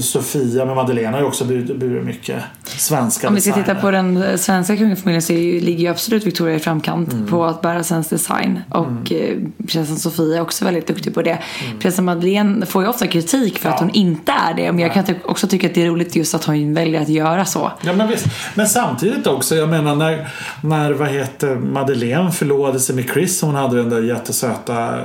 Sofia 0.00 0.64
med 0.64 0.76
Madeleine 0.76 1.12
har 1.12 1.20
ju 1.20 1.26
också 1.26 1.44
burit 1.44 2.04
mycket 2.04 2.42
svenska 2.64 3.28
Om 3.28 3.34
vi 3.34 3.40
ska 3.40 3.50
titta 3.52 3.60
designer. 3.60 3.80
på 3.80 3.90
den 3.90 4.22
eh, 4.22 4.36
svenska 4.36 4.76
kungafamiljen 4.76 5.22
så 5.22 5.32
ju, 5.32 5.60
ligger 5.60 5.80
ju 5.84 5.88
absolut 5.90 6.26
Victoria 6.26 6.56
i 6.56 6.58
framkant 6.58 7.12
Mm. 7.12 7.26
på 7.26 7.44
att 7.44 7.62
bära 7.62 7.82
svensk 7.84 8.10
design. 8.10 8.60
Och 8.70 9.12
eh, 9.12 9.36
prinsessan 9.58 9.96
Sofia 9.96 10.36
är 10.36 10.40
också 10.40 10.64
väldigt 10.64 10.86
duktig 10.86 11.14
på 11.14 11.22
det. 11.22 11.30
Mm. 11.64 11.78
Prinsessan 11.80 12.04
Madeleine 12.04 12.66
får 12.66 12.82
ju 12.82 12.88
ofta 12.88 13.06
kritik 13.06 13.58
för 13.58 13.68
att 13.68 13.74
Ja. 13.80 13.84
hon 13.86 13.94
inte 13.94 14.32
är 14.32 14.54
det. 14.54 14.72
Men 14.72 14.78
jag 14.78 14.92
kan 14.94 15.04
också 15.24 15.46
tycka 15.46 15.66
att 15.66 15.74
det 15.74 15.82
är 15.82 15.86
roligt 15.86 16.16
just 16.16 16.34
att 16.34 16.44
hon 16.44 16.74
väljer 16.74 17.00
att 17.02 17.08
göra 17.08 17.44
så. 17.44 17.72
Ja 17.82 17.92
men 17.92 18.08
visst. 18.08 18.26
Men 18.54 18.66
samtidigt 18.68 19.26
också, 19.26 19.54
jag 19.56 19.68
menar 19.68 19.94
när, 19.94 20.28
när 20.62 20.92
vad 20.92 21.08
heter 21.08 21.56
Madeleine 21.56 22.30
förlovade 22.32 22.80
sig 22.80 22.96
med 22.96 23.04
Chris 23.12 23.42
hon 23.42 23.54
hade 23.54 23.76
den 23.76 23.90
där 23.90 24.02
jättesöta 24.02 25.00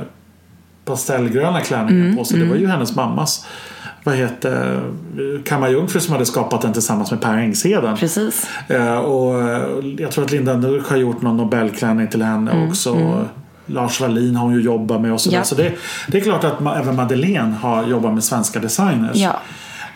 pastellgröna 0.85 1.61
klänningen 1.61 2.03
Mm, 2.05 2.17
på 2.17 2.25
sig. 2.25 2.39
Det 2.39 2.45
var 2.45 2.55
ju 2.55 2.67
hennes 2.67 2.95
mammas 2.95 3.45
vad 4.09 4.17
heter 4.17 4.81
kammarjungfru 5.45 5.99
som 5.99 6.13
hade 6.13 6.25
skapat 6.25 6.61
den 6.61 6.73
tillsammans 6.73 7.11
med 7.11 7.21
Per 7.21 7.37
Engsheden. 7.37 7.97
Precis. 7.97 8.47
Eh, 8.67 8.97
och 8.97 9.41
eh, 9.41 9.61
jag 9.97 10.11
tror 10.11 10.23
att 10.25 10.31
Linda 10.31 10.57
Nurk 10.57 10.89
har 10.89 10.97
gjort 10.97 11.21
någon 11.21 11.37
Nobelklänning 11.37 12.07
till 12.07 12.21
henne 12.21 12.51
Mm, 12.51 12.69
också. 12.69 12.91
Och 12.93 13.23
Lars 13.65 14.01
Wallin 14.01 14.35
har 14.35 14.43
hon 14.45 14.53
ju 14.55 14.61
jobbat 14.61 15.01
med 15.01 15.13
och 15.13 15.21
sådär. 15.21 15.37
Ja. 15.37 15.43
Så 15.43 15.55
det, 15.55 15.71
det 16.07 16.17
är 16.17 16.21
klart 16.21 16.43
att 16.43 16.61
även 16.61 16.95
Madeleine 16.95 17.55
har 17.61 17.87
jobbat 17.87 18.13
med 18.13 18.23
svenska 18.23 18.59
designers. 18.59 19.15
Ja. 19.17 19.39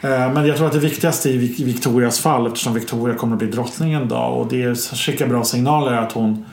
Eh, 0.02 0.32
Men 0.34 0.46
jag 0.48 0.58
tror 0.58 0.68
att 0.68 0.74
det 0.74 0.80
viktigaste 0.80 1.30
i 1.30 1.38
Vic- 1.38 1.66
Victorias 1.66 2.20
fall 2.20 2.48
eftersom 2.48 2.74
Victoria 2.74 3.16
kommer 3.16 3.34
att 3.34 3.40
bli 3.40 3.48
drottning 3.48 3.94
en 3.94 4.08
dag 4.08 4.38
och 4.38 4.48
det 4.48 4.76
skickar 4.80 5.28
bra 5.28 5.44
signaler 5.44 5.94
att 5.94 6.12
hon 6.12 6.46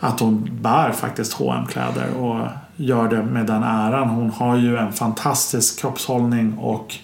att 0.00 0.20
hon 0.20 0.48
bär 0.60 0.92
faktiskt 0.92 1.32
hm 1.40 1.66
kläder 1.66 2.06
och 2.20 2.40
gör 2.76 3.08
det 3.08 3.22
med 3.22 3.46
den 3.46 3.62
äran. 3.62 4.08
Hon 4.08 4.30
har 4.30 4.58
ju 4.58 4.76
en 4.76 4.92
fantastisk 4.92 5.80
kroppshållning 5.80 6.58
och 6.58 6.94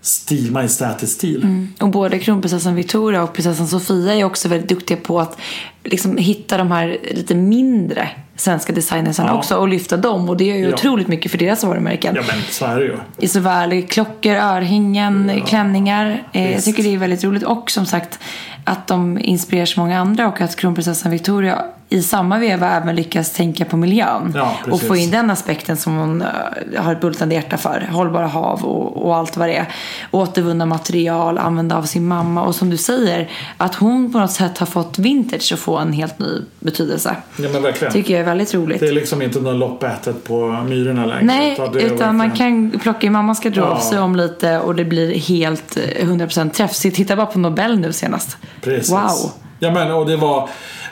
stil, 0.00 0.52
majestätisk 0.52 1.12
stil. 1.12 1.66
Och 1.80 1.88
både 1.88 2.18
kronprinsessan 2.18 2.74
Victoria 2.74 3.22
och 3.22 3.32
prinsessan 3.32 3.68
Sofia 3.68 4.14
är 4.14 4.24
också 4.24 4.48
väldigt 4.48 4.68
duktiga 4.68 4.96
på 4.96 5.20
att 5.20 5.38
liksom 5.84 6.16
hitta 6.16 6.56
de 6.56 6.70
här 6.70 6.98
lite 7.14 7.34
mindre 7.34 8.10
svenska 8.36 8.72
designersarna 8.72 9.28
Ja. 9.28 9.38
också 9.38 9.56
och 9.56 9.68
lyfta 9.68 9.96
dem. 9.96 10.28
Och 10.28 10.36
det 10.36 10.44
gör 10.44 10.56
ju 10.56 10.62
Ja. 10.68 10.74
otroligt 10.74 11.08
mycket 11.08 11.30
för 11.30 11.38
deras 11.38 11.64
varumärken. 11.64 12.14
Ja 12.16 12.22
men 12.28 12.42
så 12.50 12.64
är 12.64 12.76
det 12.76 12.84
ju. 12.84 12.96
I 13.18 13.28
såväl 13.28 13.82
klockor, 13.82 14.34
örhängen, 14.34 15.42
klänningar. 15.46 16.22
Eh, 16.32 16.52
jag 16.52 16.64
tycker 16.64 16.82
det 16.82 16.94
är 16.94 16.98
väldigt 16.98 17.24
roligt. 17.24 17.42
Och 17.42 17.70
som 17.70 17.86
sagt 17.86 18.18
att 18.64 18.86
de 18.86 19.18
inspirerar 19.18 19.66
så 19.66 19.80
många 19.80 20.00
andra 20.00 20.28
och 20.28 20.40
att 20.40 20.56
kronprinsessan 20.56 21.12
Victoria 21.12 21.64
i 21.88 22.02
samma 22.02 22.38
veva 22.38 22.70
även 22.70 22.96
lyckas 22.96 23.32
tänka 23.32 23.64
på 23.64 23.76
miljön. 23.76 24.32
Ja, 24.36 24.56
och 24.70 24.80
få 24.82 24.96
in 24.96 25.10
den 25.10 25.30
aspekten 25.30 25.76
som 25.76 25.96
hon 25.96 26.22
eh, 26.22 26.82
har 26.82 26.92
ett 26.92 27.00
bultande 27.00 27.34
hjärta 27.34 27.56
för. 27.56 27.88
Hållbara 27.92 28.26
hav 28.26 28.64
och, 28.64 29.06
och 29.06 29.16
allt 29.16 29.36
vad 29.36 29.48
det 29.48 29.56
är. 29.56 29.66
Återvunna 30.10 30.66
material, 30.66 31.38
använda 31.38 31.76
av 31.76 31.82
sin 31.82 32.06
mamma. 32.08 32.42
Och 32.42 32.54
som 32.54 32.70
du 32.70 32.76
säger, 32.76 33.28
att 33.56 33.74
hon 33.74 34.12
på 34.12 34.18
något 34.18 34.30
sätt 34.32 34.58
har 34.58 34.66
fått 34.66 34.98
vintage 34.98 35.52
att 35.52 35.58
få 35.58 35.76
en 35.78 35.92
helt 35.92 36.18
ny 36.18 36.42
betydelse. 36.60 37.16
Ja 37.38 37.48
men 37.52 37.62
verkligen. 37.62 37.92
tycker 37.92 38.16
jag 38.16 38.24
väldigt 38.26 38.54
roligt. 38.54 38.80
Det 38.80 38.88
är 38.88 38.92
liksom 38.92 39.22
inte 39.22 39.40
något 39.40 39.56
loppätet 39.56 40.24
på 40.24 40.64
myrorna 40.68 41.06
längre. 41.06 41.24
Nej, 41.24 41.56
är 41.58 41.76
utan 41.78 42.16
man 42.16 42.30
kan 42.30 42.70
plocka 42.82 43.06
i 43.06 43.10
mammas 43.10 43.40
garderob, 43.40 43.68
Ja. 43.68 43.80
sy 43.80 43.96
om 43.98 44.16
lite 44.16 44.58
och 44.58 44.74
det 44.74 44.84
blir 44.84 45.14
helt 45.14 45.76
eh, 45.76 46.06
100% 46.08 46.50
träffsigt. 46.50 46.96
Titta 46.96 47.16
bara 47.16 47.26
på 47.26 47.38
Nobel 47.38 47.78
nu 47.78 47.92
senast. 47.92 48.36
Precis. 48.62 48.92
Wow. 48.92 49.32
Ja 49.58 49.70
men 49.70 49.92
och 49.92 50.06
det 50.06 50.16
var 50.16 50.48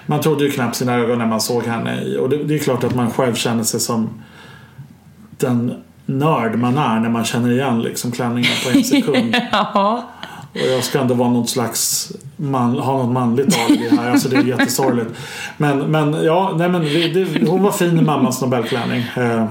Man 0.06 0.20
trodde 0.20 0.44
ju 0.44 0.50
knappt 0.50 0.76
sina 0.76 0.94
ögon 0.94 1.18
när 1.18 1.26
man 1.26 1.40
såg 1.40 1.66
henne 1.66 2.16
och 2.18 2.28
det, 2.28 2.44
det 2.44 2.54
är 2.54 2.58
klart 2.58 2.84
att 2.84 2.94
man 2.94 3.10
själv 3.10 3.34
känner 3.34 3.64
sig 3.64 3.80
som 3.80 4.22
den 5.38 5.74
nörd 6.06 6.58
man 6.58 6.78
är 6.78 7.00
när 7.00 7.08
man 7.08 7.24
känner 7.24 7.50
igen 7.50 7.82
liksom 7.82 8.12
klänningen 8.12 8.50
på 8.64 8.78
en 8.78 8.84
sekund. 8.84 9.36
ja. 9.52 10.10
Och 10.54 10.60
jag 10.60 10.84
ska 10.84 11.00
ändå 11.00 11.14
vara 11.14 11.28
något 11.30 11.48
slags 11.50 12.12
man, 12.36 12.78
ha 12.78 12.98
något 12.98 13.12
manligt 13.12 13.58
alibi 13.64 13.96
här. 13.96 14.10
Alltså 14.10 14.28
det 14.28 14.36
är 14.36 14.42
jättesorgligt. 14.42 15.10
Men, 15.56 15.78
men 15.78 16.24
ja, 16.24 16.54
nej 16.56 16.68
men 16.68 16.82
det, 16.82 17.08
det, 17.08 17.46
hon 17.48 17.62
var 17.62 17.72
fin 17.72 17.98
i 17.98 18.02
mammas 18.02 18.40
Nobelklänning. 18.42 19.04
Eh, 19.16 19.44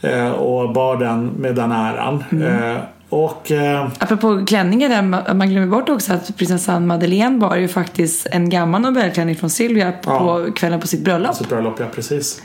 eh, 0.00 0.30
och 0.30 0.72
bar 0.72 0.96
den 0.96 1.26
med 1.26 1.54
den 1.54 1.72
äran. 1.72 2.24
Mm. 2.32 2.72
Eh, 2.76 2.80
och 3.08 3.50
eh, 3.50 3.88
Apropå 3.98 4.44
klänningar 4.46 4.88
där, 4.88 5.02
ma- 5.02 5.34
man 5.34 5.50
glömmer 5.50 5.66
bort 5.66 5.88
också 5.88 6.12
att 6.12 6.36
prinsessan 6.36 6.86
Madeleine 6.86 7.38
bar 7.38 7.56
ju 7.56 7.68
faktiskt 7.68 8.26
en 8.30 8.50
gammal 8.50 8.80
Nobelklänning 8.80 9.36
från 9.36 9.50
Silvia 9.50 9.92
på 9.92 10.46
kvällen 10.56 10.80
på 10.80 10.86
sitt 10.86 11.04
bröllop. 11.04 11.34
sitt 11.34 11.48
bröllop, 11.48 11.80
ja 11.80 11.86
precis. 11.94 12.42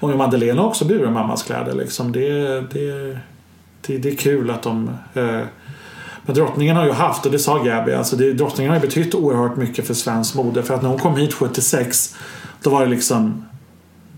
Och 0.00 0.08
Madeleine 0.10 0.60
har 0.60 0.68
också 0.68 0.84
burit 0.84 1.10
mammas 1.12 1.42
kläder 1.42 1.74
liksom. 1.74 2.12
Det, 2.12 2.28
det, 2.60 3.18
det, 3.86 3.98
det 3.98 4.08
är 4.08 4.16
kul 4.16 4.50
att 4.50 4.62
de 4.62 4.90
eh, 5.14 5.40
men 6.26 6.34
drottningen 6.34 6.76
har 6.76 6.84
ju 6.84 6.92
haft, 6.92 7.26
och 7.26 7.32
det 7.32 7.38
sa 7.38 7.62
Gabby, 7.62 7.92
alltså 7.92 8.16
det, 8.16 8.32
drottningen 8.32 8.72
har 8.72 8.80
ju 8.80 8.86
betytt 8.86 9.14
oerhört 9.14 9.56
mycket 9.56 9.86
för 9.86 9.94
svensk 9.94 10.34
mode. 10.34 10.62
För 10.62 10.74
att 10.74 10.82
när 10.82 10.88
hon 10.88 10.98
kom 10.98 11.16
hit 11.16 11.34
76 11.34 12.16
då 12.62 12.70
var 12.70 12.80
det 12.80 12.90
liksom 12.90 13.44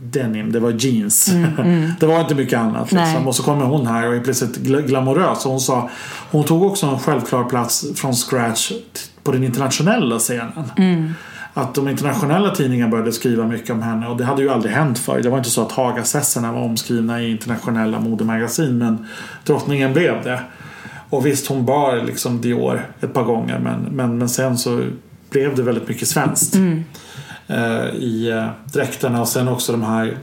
denim, 0.02 0.52
det 0.52 0.60
var 0.60 0.70
jeans. 0.70 1.26
det 2.00 2.06
var 2.06 2.20
inte 2.20 2.34
mycket 2.34 2.58
annat. 2.58 2.92
Liksom. 2.92 3.28
Och 3.28 3.34
så 3.34 3.42
kommer 3.42 3.64
hon 3.64 3.86
här 3.86 4.08
och 4.08 4.14
är 4.14 4.20
plötsligt 4.20 4.58
gl- 4.58 4.86
glamorös. 4.86 5.44
Och 5.44 5.50
hon 5.50 5.60
sa, 5.60 5.90
hon 6.30 6.44
tog 6.44 6.62
också 6.62 6.86
en 6.86 6.98
självklar 6.98 7.44
plats 7.44 7.84
från 7.96 8.14
scratch 8.14 8.72
på 9.22 9.32
den 9.32 9.44
internationella 9.44 10.18
scenen. 10.18 10.52
Att 11.54 11.74
de 11.74 11.88
internationella 11.88 12.54
tidningarna 12.54 12.90
började 12.90 13.12
skriva 13.12 13.46
mycket 13.46 13.70
om 13.70 13.82
henne 13.82 14.06
och 14.06 14.16
det 14.16 14.24
hade 14.24 14.42
ju 14.42 14.50
aldrig 14.50 14.74
hänt 14.74 14.98
förr. 14.98 15.20
Det 15.22 15.30
var 15.30 15.38
inte 15.38 15.50
så 15.50 15.62
att 15.62 15.72
Hagasesserna 15.72 16.52
var 16.52 16.60
omskrivna 16.60 17.22
i 17.22 17.30
internationella 17.30 18.00
modemagasin 18.00 18.78
men 18.78 19.06
drottningen 19.44 19.92
blev 19.92 20.22
det. 20.24 20.40
Och 21.10 21.26
visst 21.26 21.46
hon 21.46 21.64
bar 21.64 21.96
liksom 22.06 22.40
Dior 22.40 22.86
ett 23.00 23.14
par 23.14 23.22
gånger 23.22 23.58
men, 23.58 23.80
men, 23.80 24.18
men 24.18 24.28
sen 24.28 24.58
så 24.58 24.84
blev 25.30 25.56
det 25.56 25.62
väldigt 25.62 25.88
mycket 25.88 26.08
svenskt. 26.08 26.56
Eh, 27.46 27.86
I 27.94 28.30
eh, 28.30 28.46
dräkterna 28.72 29.20
och 29.20 29.28
sen 29.28 29.48
också 29.48 29.72
de 29.72 29.82
här 29.82 30.18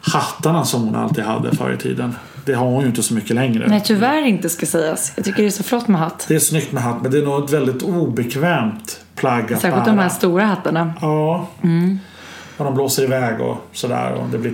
hattarna 0.00 0.64
som 0.64 0.82
hon 0.82 0.94
alltid 0.96 1.24
hade 1.24 1.56
förr 1.56 1.72
i 1.72 1.76
tiden. 1.76 2.14
Det 2.44 2.52
har 2.54 2.66
hon 2.66 2.80
ju 2.80 2.86
inte 2.86 3.02
så 3.02 3.14
mycket 3.14 3.36
längre. 3.36 3.66
Nej, 3.68 3.82
tyvärr 3.84 4.26
inte 4.26 4.48
ska 4.48 4.66
sägas. 4.66 5.12
Jag 5.16 5.24
tycker 5.24 5.42
det 5.42 5.48
är 5.48 5.50
så 5.50 5.62
flott 5.62 5.88
med 5.88 6.00
hatt. 6.00 6.24
Det 6.28 6.34
är 6.34 6.38
snyggt 6.38 6.72
med 6.72 6.82
hatt 6.82 7.02
men 7.02 7.10
det 7.10 7.18
är 7.18 7.22
nog 7.22 7.44
ett 7.44 7.50
väldigt 7.50 7.82
obekvämt 7.82 9.00
plagg 9.14 9.42
att 9.42 9.60
Särskilt 9.60 9.84
bära. 9.84 9.94
de 9.96 9.98
här 9.98 10.08
stora 10.08 10.44
hattarna. 10.44 10.92
Ja. 11.00 11.48
Och 12.56 12.64
de 12.64 12.74
blåser 12.74 13.02
iväg 13.02 13.40
och 13.40 13.56
sådär. 13.72 14.12
Och 14.12 14.28
det 14.32 14.38
blir 14.38 14.53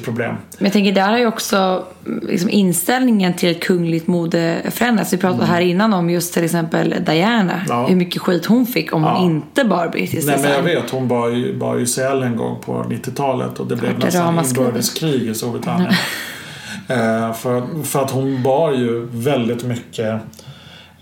Problem. 0.00 0.34
Men 0.58 0.64
jag 0.64 0.72
tänker 0.72 0.92
där 0.92 1.08
har 1.10 1.18
ju 1.18 1.26
också 1.26 1.84
mm, 2.06 2.26
liksom, 2.28 2.50
inställningen 2.50 3.34
till 3.34 3.60
kungligt 3.60 4.06
mode 4.06 4.62
förändrats. 4.70 5.12
Vi 5.12 5.16
pratade 5.16 5.44
här 5.44 5.60
innan 5.60 5.92
om 5.94 6.10
just 6.10 6.34
till 6.34 6.44
exempel 6.44 6.94
Diana. 7.06 7.52
Mm. 7.52 7.66
Ja. 7.68 7.86
Hur 7.86 7.96
mycket 7.96 8.22
skit 8.22 8.46
hon 8.46 8.66
fick 8.66 8.92
om 8.92 9.02
Ja. 9.02 9.18
hon 9.18 9.30
inte 9.30 9.64
bar 9.64 9.88
brittisk 9.88 10.26
Nej 10.26 10.38
men 10.42 10.50
jag 10.50 10.62
vet, 10.62 10.90
hon 10.90 11.08
bar 11.08 11.28
ju, 11.28 11.56
bar 11.58 11.76
ju 11.76 11.86
CL 11.86 12.22
en 12.22 12.36
gång 12.36 12.60
på 12.60 12.72
90-talet 12.72 13.60
och 13.60 13.66
det 13.66 13.76
blev 13.76 13.98
det 13.98 14.04
nästan 14.04 14.44
inbördeskrig 14.44 15.22
i 15.22 15.34
Storbritannien. 15.34 15.92
eh, 16.88 17.32
för, 17.32 17.82
för 17.84 18.02
att 18.02 18.10
hon 18.10 18.42
bar 18.42 18.72
ju 18.72 19.06
väldigt 19.10 19.64
mycket 19.64 20.20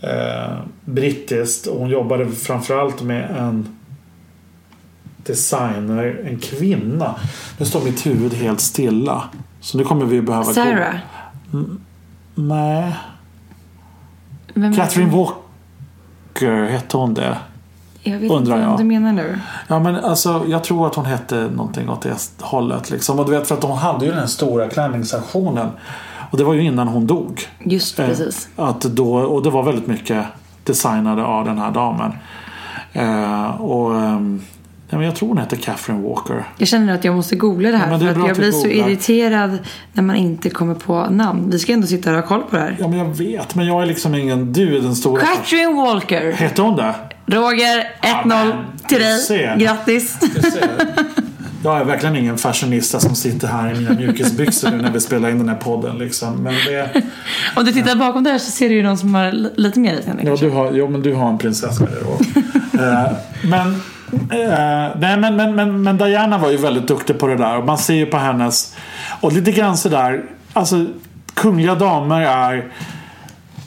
eh, 0.00 0.58
brittiskt 0.84 1.66
och 1.66 1.78
hon 1.80 1.90
jobbade 1.90 2.26
framförallt 2.26 3.02
med 3.02 3.36
en 3.38 3.76
designer, 5.26 6.22
en 6.26 6.38
kvinna. 6.38 7.14
Nu 7.58 7.66
står 7.66 7.84
mitt 7.84 8.06
huvud 8.06 8.34
helt 8.34 8.60
stilla. 8.60 9.24
Så 9.60 9.78
nu 9.78 9.84
kommer 9.84 10.04
vi 10.04 10.22
behöva 10.22 10.44
Sarah. 10.44 10.94
gå... 11.50 11.58
Nej. 12.34 12.96
Vem 14.54 14.76
Catherine 14.76 15.10
Walker, 15.10 16.64
hette 16.64 16.96
hon 16.96 17.14
det? 17.14 17.38
Jag 18.02 18.18
vet 18.18 18.30
undrar 18.30 18.56
inte 18.56 18.64
jag. 18.64 18.70
vad 18.70 18.78
du 18.78 18.84
menar 18.84 19.12
nu. 19.12 19.38
Ja 19.68 19.78
men 19.78 19.96
alltså 19.96 20.44
jag 20.48 20.64
tror 20.64 20.86
att 20.86 20.94
hon 20.94 21.04
hette 21.04 21.50
någonting 21.54 21.88
åt 21.90 22.02
det 22.02 22.16
hållet 22.40 22.90
liksom. 22.90 23.18
Och 23.18 23.26
du 23.26 23.32
vet 23.32 23.48
för 23.48 23.54
att 23.54 23.62
hon 23.62 23.78
hade 23.78 24.06
ju 24.06 24.12
den 24.12 24.28
stora 24.28 24.68
klänningsaktionen. 24.68 25.68
Och 26.30 26.38
det 26.38 26.44
var 26.44 26.54
ju 26.54 26.62
innan 26.62 26.88
hon 26.88 27.06
dog. 27.06 27.48
Just 27.64 27.98
Eh, 27.98 28.06
precis. 28.06 28.48
Att 28.56 28.80
då, 28.80 29.14
och 29.14 29.42
det 29.42 29.50
var 29.50 29.62
väldigt 29.62 29.86
mycket 29.86 30.26
designade 30.64 31.24
av 31.24 31.44
den 31.44 31.58
här 31.58 31.70
damen. 31.70 32.12
Eh, 32.92 33.60
och 33.60 33.94
ja, 34.90 34.96
men 34.98 35.06
jag 35.06 35.16
tror 35.16 35.28
hon 35.28 35.38
hette 35.38 35.56
Catherine 35.56 36.08
Walker. 36.08 36.44
Jag 36.58 36.68
känner 36.68 36.94
att 36.94 37.04
jag 37.04 37.14
måste 37.16 37.36
googla 37.36 37.70
det 37.70 37.76
här 37.76 37.90
Ja, 37.90 37.98
det 37.98 38.14
för 38.14 38.20
att 38.20 38.28
jag 38.28 38.36
blir 38.36 38.52
så 38.52 38.66
irriterad 38.68 39.58
när 39.92 40.02
man 40.02 40.16
inte 40.16 40.50
kommer 40.50 40.74
på 40.74 41.06
namn. 41.10 41.50
Vi 41.50 41.58
ska 41.58 41.72
ändå 41.72 41.86
sitta 41.86 42.10
och 42.10 42.16
ha 42.16 42.22
koll 42.22 42.42
på 42.42 42.56
det 42.56 42.62
här. 42.62 42.76
Ja 42.80 42.88
men 42.88 42.98
jag 42.98 43.16
vet 43.16 43.54
men 43.54 43.66
jag 43.66 43.82
är 43.82 43.86
liksom 43.86 44.14
ingen... 44.14 44.52
Du 44.52 44.76
är 44.76 44.80
den 44.80 44.94
stora... 44.96 45.22
Catherine 45.22 45.72
Walker. 45.82 46.32
Hette 46.32 46.62
hon 46.62 46.76
det? 46.76 46.94
Roger, 47.26 47.84
1-0 48.02 48.26
men, 48.26 48.52
till 48.88 49.00
dig. 49.00 49.56
Grattis. 49.58 50.18
Jag 51.64 51.80
är 51.80 51.84
verkligen 51.84 52.16
ingen 52.16 52.38
fashionista 52.38 53.00
som 53.00 53.14
sitter 53.14 53.48
här 53.48 53.72
i 53.72 53.74
mina 53.78 53.94
mjukisbyxor 53.94 54.70
nu 54.70 54.76
när 54.76 54.90
vi 54.90 55.00
spelar 55.00 55.30
in 55.30 55.38
den 55.38 55.48
här 55.48 55.56
podden 55.56 55.98
liksom. 55.98 56.36
Men 56.36 56.54
det... 56.66 57.02
Om 57.56 57.64
du 57.64 57.72
tittar 57.72 57.96
bakom 57.96 58.24
där 58.24 58.38
så 58.38 58.50
ser 58.50 58.68
du 58.68 58.74
ju 58.74 58.82
någon 58.82 58.98
som 58.98 59.14
har 59.14 59.32
li- 59.32 59.50
lite 59.56 59.80
mer 59.80 59.92
i 59.94 60.00
Ja, 60.24 60.36
du 60.36 60.50
har, 60.50 60.72
jo, 60.72 60.88
men 60.88 61.02
du 61.02 61.14
har 61.14 61.28
en 61.28 61.38
prinsessa. 61.38 61.84
Och, 61.84 62.20
eh, 62.80 63.12
men, 63.44 63.82
Uh, 64.12 65.00
nej, 65.00 65.16
men, 65.16 65.36
men, 65.36 65.54
men, 65.54 65.82
men 65.82 65.98
Diana 65.98 66.38
var 66.38 66.50
ju 66.50 66.56
väldigt 66.56 66.88
duktig 66.88 67.18
på 67.18 67.26
det 67.26 67.36
där. 67.36 67.58
Och 67.58 67.64
man 67.64 67.78
ser 67.78 67.94
ju 67.94 68.06
på 68.06 68.16
hennes... 68.16 68.76
Och 69.20 69.32
lite 69.32 69.52
grann 69.52 69.76
sådär... 69.76 70.22
Alltså, 70.52 70.86
kungliga 71.34 71.74
damer 71.74 72.20
är 72.20 72.64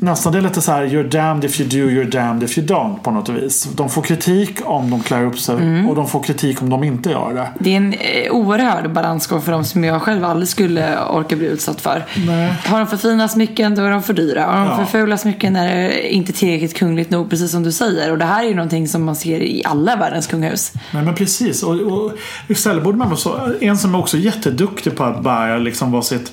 nästan 0.04 0.34
det 0.34 0.40
är 0.40 0.42
lite 0.42 0.62
så 0.62 0.72
här 0.72 0.86
you're 0.86 1.10
damned 1.10 1.44
if 1.46 1.60
you 1.62 1.70
do, 1.70 1.78
you're 1.78 2.12
damned 2.12 2.44
if 2.44 2.58
you 2.58 2.68
don't 2.68 3.00
på 3.04 3.12
något 3.12 3.30
vis. 3.30 3.64
De 3.76 3.90
får 3.90 4.02
kritik 4.02 4.60
om 4.66 4.90
de 4.92 5.00
klär 5.04 5.26
upp 5.26 5.40
sig 5.40 5.56
Mm. 5.56 5.90
och 5.90 5.96
de 5.96 6.08
får 6.08 6.24
kritik 6.24 6.62
om 6.62 6.70
de 6.70 6.84
inte 6.84 7.10
gör 7.10 7.34
det. 7.34 7.48
Det 7.60 7.74
är 7.74 7.78
en 7.78 7.94
eh, 7.94 8.32
oerhörd 8.32 8.92
balansgång 8.94 9.42
för 9.42 9.52
dem 9.52 9.64
som 9.66 9.84
jag 9.84 10.02
själv 10.02 10.26
aldrig 10.26 10.48
skulle 10.48 11.00
orka 11.06 11.36
bli 11.36 11.48
utsatt 11.48 11.82
för. 11.82 12.06
Nej. 12.28 12.54
Har 12.66 12.78
de 12.80 12.88
för 12.88 12.98
fina 12.98 13.28
smycken 13.28 13.76
då 13.76 13.82
är 13.82 13.90
de 13.92 14.04
för 14.04 14.14
dyra. 14.14 14.46
Har 14.46 14.58
de 14.60 14.68
Ja. 14.70 14.78
för 14.78 14.86
fula 15.00 15.18
smycken 15.18 15.56
är 15.56 15.76
det 15.76 16.14
inte 16.14 16.34
tillräckligt 16.34 16.74
kungligt 16.78 17.10
nog, 17.12 17.30
precis 17.30 17.52
som 17.52 17.64
du 17.64 17.72
säger. 17.72 18.12
Och 18.12 18.18
det 18.18 18.26
här 18.26 18.44
är 18.44 18.48
ju 18.48 18.56
någonting 18.56 18.88
som 18.88 19.04
man 19.04 19.16
ser 19.16 19.40
i 19.44 19.62
alla 19.66 19.96
världens 19.96 20.28
kungahus. 20.28 20.72
Nej 20.92 21.04
men 21.04 21.16
precis. 21.16 21.64
Och, 21.64 21.74
och 21.76 22.12
istället 22.48 22.84
borde 22.84 22.98
man 22.98 23.08
vara 23.08 23.18
så. 23.18 23.40
En 23.62 23.78
som 23.78 23.96
är 23.96 24.00
också 24.00 24.18
jätteduktig 24.18 24.96
på 24.96 25.04
att 25.04 25.24
bära 25.24 25.58
liksom 25.58 25.92
vara 25.92 26.02
sitt 26.02 26.32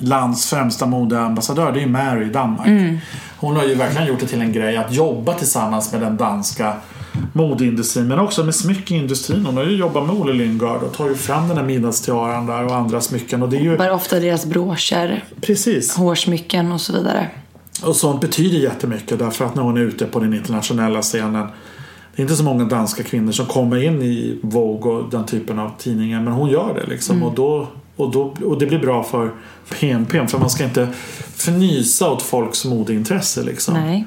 lands 0.00 0.46
främsta 0.50 0.86
modeambassadör. 0.86 1.72
Det 1.72 1.78
är 1.78 1.82
ju 1.82 1.88
Mary 1.88 2.26
i 2.26 2.30
Danmark. 2.32 2.66
Mm. 2.66 2.98
Hon 3.36 3.56
har 3.56 3.64
ju 3.64 3.74
verkligen 3.74 4.06
gjort 4.08 4.20
det 4.20 4.26
till 4.26 4.40
en 4.40 4.52
grej 4.52 4.76
att 4.76 4.92
jobba 4.94 5.34
tillsammans 5.34 5.92
med 5.92 6.00
den 6.00 6.16
danska 6.16 6.72
modeindustrin 7.32 8.08
men 8.08 8.18
också 8.18 8.44
med 8.44 8.54
smyckeindustrin. 8.54 9.46
Hon 9.46 9.56
har 9.56 9.64
ju 9.64 9.76
jobbat 9.76 10.06
med 10.06 10.16
Olle 10.16 10.32
Lyngard 10.32 10.82
och 10.82 10.92
tagit 10.92 11.18
fram 11.20 11.48
den 11.48 11.56
här 11.56 11.64
midnadstiaran 11.64 12.46
där 12.46 12.64
och 12.64 12.74
andra 12.74 13.00
smycken. 13.00 13.42
Och 13.42 13.48
det 13.48 13.56
är 13.56 13.60
ju 13.60 13.76
Bara 13.76 13.94
ofta 13.94 14.20
deras 14.20 14.46
broscher, 14.46 15.24
precis. 15.40 15.96
hårsmycken 15.96 16.72
och 16.72 16.80
så 16.80 16.92
vidare. 16.92 17.26
Och 17.82 17.96
sånt 17.96 18.20
betyder 18.20 18.58
jättemycket 18.58 19.18
därför 19.18 19.44
att 19.44 19.54
när 19.54 19.62
hon 19.62 19.76
är 19.76 19.80
ute 19.80 20.04
på 20.06 20.20
den 20.20 20.34
internationella 20.34 21.02
scenen 21.02 21.46
det 22.16 22.22
är 22.22 22.24
inte 22.24 22.36
så 22.36 22.44
många 22.44 22.64
danska 22.64 23.02
kvinnor 23.02 23.32
som 23.32 23.46
kommer 23.46 23.84
in 23.84 24.02
i 24.02 24.38
Vogue 24.42 24.92
och 24.92 25.10
den 25.10 25.26
typen 25.26 25.58
av 25.58 25.70
tidningar 25.78 26.20
men 26.22 26.32
hon 26.32 26.50
gör 26.50 26.74
det 26.74 26.86
liksom 26.90 27.16
Mm. 27.16 27.28
och, 27.28 27.34
då, 27.34 27.68
och, 28.00 28.10
då, 28.12 28.34
och 28.46 28.58
det 28.58 28.66
blir 28.66 28.78
bra 28.78 29.02
för 29.04 29.30
PNP 29.68 30.26
för 30.26 30.38
man 30.38 30.50
ska 30.50 30.64
inte 30.64 30.88
förnysa 31.36 32.10
åt 32.10 32.22
folks 32.22 32.64
modeintresse 32.64 33.42
liksom. 33.42 33.74
Nej. 33.74 34.06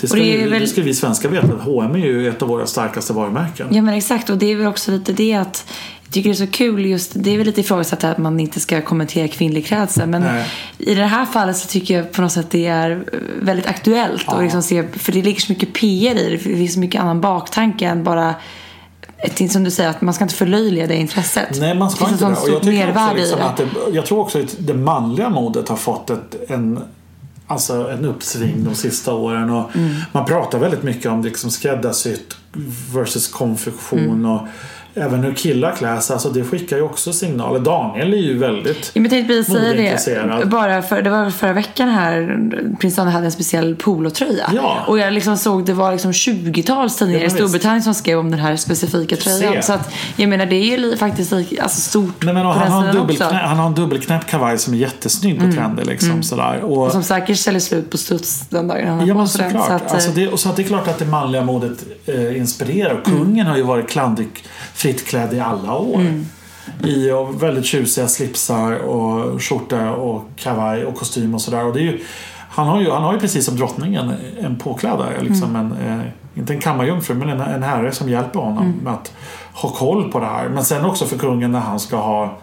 Det, 0.00 0.08
ska 0.08 0.18
det 0.18 0.46
väl- 0.46 0.60
det 0.60 0.66
ska 0.66 0.82
vi 0.82 0.94
svenskar 0.94 1.28
veta 1.28 1.46
att 1.46 1.60
H&M 1.60 1.94
är 1.94 1.98
ju 1.98 2.28
ett 2.28 2.42
av 2.42 2.48
våra 2.48 2.66
starkaste 2.66 3.12
varumärken. 3.12 3.66
Ja 3.70 3.82
men 3.82 3.94
exakt 3.94 4.30
och 4.30 4.38
det 4.38 4.52
är 4.52 4.56
väl 4.56 4.66
också 4.66 4.90
lite 4.90 5.12
det 5.12 5.34
att 5.34 5.64
jag 6.04 6.12
tycker 6.12 6.30
det 6.30 6.34
är 6.34 6.46
så 6.46 6.52
kul 6.52 6.86
just, 6.86 7.12
det 7.14 7.30
är 7.30 7.36
väl 7.36 7.46
lite 7.46 7.60
ifrågasatt 7.60 8.04
att 8.04 8.18
man 8.18 8.40
inte 8.40 8.60
ska 8.60 8.80
kommentera 8.80 9.28
kvinnlig 9.28 9.66
klädsel 9.66 10.08
men 10.08 10.22
Nej. 10.22 10.46
i 10.78 10.94
det 10.94 11.04
här 11.04 11.26
fallet 11.26 11.56
så 11.56 11.68
tycker 11.68 11.96
jag 11.96 12.12
på 12.12 12.22
något 12.22 12.32
sätt 12.32 12.50
det 12.50 12.66
är 12.66 13.04
väldigt 13.42 13.66
aktuellt 13.66 14.28
och 14.28 14.42
liksom 14.42 14.62
se, 14.62 14.84
för 14.92 15.12
det 15.12 15.22
ligger 15.22 15.40
så 15.40 15.52
mycket 15.52 15.72
PR 15.72 16.14
i 16.14 16.30
det, 16.30 16.30
det 16.30 16.38
finns 16.38 16.74
så 16.74 16.80
mycket 16.80 17.00
annan 17.00 17.20
baktanke 17.20 17.86
än 17.86 18.04
bara 18.04 18.34
ett, 19.18 19.52
som 19.52 19.64
du 19.64 19.70
säger 19.70 19.90
att 19.90 20.00
man 20.00 20.14
ska 20.14 20.24
inte 20.24 20.34
förlöjliga 20.34 20.86
det 20.86 20.96
intresset. 20.96 21.60
Nej, 21.60 21.74
man 21.74 21.90
ska 21.90 22.04
det 22.04 22.12
inte 22.12 22.24
det. 22.24 22.30
Och 22.30 22.48
jag, 22.48 22.62
tycker 22.62 22.90
också 22.90 23.14
liksom 23.14 23.40
att 23.40 23.56
det. 23.56 23.66
Jag 23.92 24.06
tror 24.06 24.20
också 24.20 24.42
att 24.42 24.56
det 24.58 24.74
manliga 24.74 25.30
modet 25.30 25.68
har 25.68 25.76
fått 25.76 26.10
ett, 26.10 26.50
en, 26.50 26.80
alltså 27.46 27.90
en 27.90 28.04
uppsving 28.04 28.64
de 28.64 28.74
sista 28.74 29.14
åren. 29.14 29.50
Och 29.50 29.76
Mm. 29.76 29.94
Man 30.12 30.24
pratar 30.24 30.58
väldigt 30.58 30.82
mycket 30.82 31.10
om 31.12 31.22
liksom 31.22 31.50
skräddarsytt 31.50 32.36
versus 32.94 33.28
konfektion. 33.28 33.98
Mm. 33.98 34.26
Och 34.26 34.40
även 34.94 35.20
hur 35.24 35.34
killar 35.34 35.72
klär 35.76 36.00
sig. 36.00 36.14
Alltså 36.14 36.28
det 36.28 36.44
skickar 36.44 36.76
ju 36.76 36.82
också 36.82 37.12
signaler. 37.12 37.60
Daniel 37.60 38.12
är 38.14 38.18
ju 38.18 38.38
väldigt... 38.38 38.90
Ja, 38.94 39.00
men 39.00 39.10
tänkte 39.10 39.28
precis 39.34 39.46
säga 39.54 39.68
Modeintresserad. 39.70 40.40
det. 40.40 40.46
Bara 40.46 40.82
för, 40.82 41.02
det 41.02 41.10
var 41.10 41.30
förra 41.30 41.52
veckan 41.52 41.88
här 41.88 42.38
prins 42.80 42.96
Daniel 42.96 43.12
hade 43.14 43.26
en 43.26 43.32
speciell 43.32 43.76
polotröja. 43.76 44.50
Ja. 44.54 44.84
Och 44.86 44.98
jag 44.98 45.12
liksom 45.12 45.36
såg 45.36 45.64
det 45.64 45.72
var 45.72 45.92
liksom 45.92 46.12
20-tals 46.12 46.96
tidningar 46.96 47.20
Ja, 47.20 47.26
i 47.26 47.30
Storbritannien 47.30 47.82
som 47.82 47.94
skrev 47.94 48.18
om 48.18 48.30
den 48.30 48.40
här 48.40 48.56
specifika 48.56 49.16
tröjan. 49.16 49.62
Så 49.62 49.72
att 49.72 49.94
jag 50.16 50.28
menar 50.28 50.46
det 50.46 50.56
är 50.56 50.78
ju 50.78 50.96
faktiskt 50.96 51.32
alltså 51.32 51.80
stort 51.80 52.24
Nej, 52.24 52.34
men 52.34 52.46
och 52.46 52.54
på 52.54 52.58
han, 52.58 52.68
den 52.68 52.72
har 52.82 52.88
en 52.88 52.94
dubbelknä, 52.96 53.26
han 53.26 53.58
har 53.58 53.66
en 53.66 53.74
dubbelknäppt 53.74 54.30
kavaj 54.30 54.58
som 54.58 54.74
är 54.74 54.78
jättesnygg 54.78 55.42
och 55.42 55.54
trendig. 55.54 55.86
Liksom, 55.86 56.22
sådär. 56.22 56.60
Och, 56.60 56.92
Som 56.92 57.02
säkert 57.02 57.38
säljer 57.38 57.60
slut 57.60 57.90
på 57.90 57.98
studs 57.98 58.40
den 58.48 58.68
dagen 58.68 58.88
han 58.88 58.98
har 59.00 59.06
Ja 59.06 59.14
på 59.14 59.18
men 59.18 59.28
sig 59.28 59.40
den. 59.42 59.50
såklart. 59.50 59.68
Så 59.68 59.72
att, 59.72 59.92
alltså 59.92 60.08
eh, 60.08 60.14
det, 60.14 60.28
och 60.28 60.40
så 60.40 60.48
att 60.48 60.56
det 60.56 60.62
är 60.62 60.66
klart 60.66 60.88
att 60.88 60.98
det 60.98 61.04
manliga 61.06 61.42
modet 61.44 61.78
eh, 62.06 62.36
inspirerar. 62.38 62.94
Och 62.94 63.04
Kungen 63.04 63.46
har 63.46 63.56
ju 63.56 63.62
varit 63.62 63.88
klandig 63.88 64.28
fritt 64.78 65.06
klädd 65.06 65.34
i 65.34 65.40
alla 65.40 65.74
år. 65.78 66.00
Mm. 66.00 66.26
I 66.84 67.10
och 67.10 67.42
väldigt 67.42 67.64
tjusiga 67.64 68.08
slipsar 68.08 68.72
och 68.72 69.42
skjorta 69.42 69.90
och 69.92 70.24
kavaj 70.36 70.84
och 70.84 70.94
kostym 70.96 71.34
och 71.34 71.40
sådär. 71.40 71.64
Och 71.64 71.72
det 71.74 71.80
är 71.80 71.82
ju, 71.82 72.00
han, 72.50 72.66
har 72.66 72.80
ju, 72.80 72.90
han 72.90 73.02
har 73.02 73.12
ju 73.12 73.18
precis 73.20 73.44
som 73.46 73.56
drottningen 73.56 74.12
en 74.40 74.56
påklädare. 74.58 75.20
Liksom 75.22 75.56
Mm. 75.56 75.72
en, 75.82 75.98
eh, 76.00 76.04
inte 76.34 76.52
en 76.52 76.60
kammarjungfru 76.60 77.14
men 77.14 77.28
en, 77.28 77.40
en 77.40 77.62
herre 77.62 77.92
som 77.92 78.08
hjälper 78.08 78.40
honom 78.40 78.64
Mm. 78.64 78.76
med 78.84 78.92
att 78.92 79.12
ha 79.52 79.68
koll 79.68 80.12
på 80.12 80.18
det 80.20 80.26
här. 80.26 80.48
Men 80.48 80.64
sen 80.64 80.84
också 80.84 81.04
för 81.06 81.18
kungen 81.18 81.52
när 81.52 81.60
han 81.60 81.80
ska 81.80 81.96
ha 81.96 82.38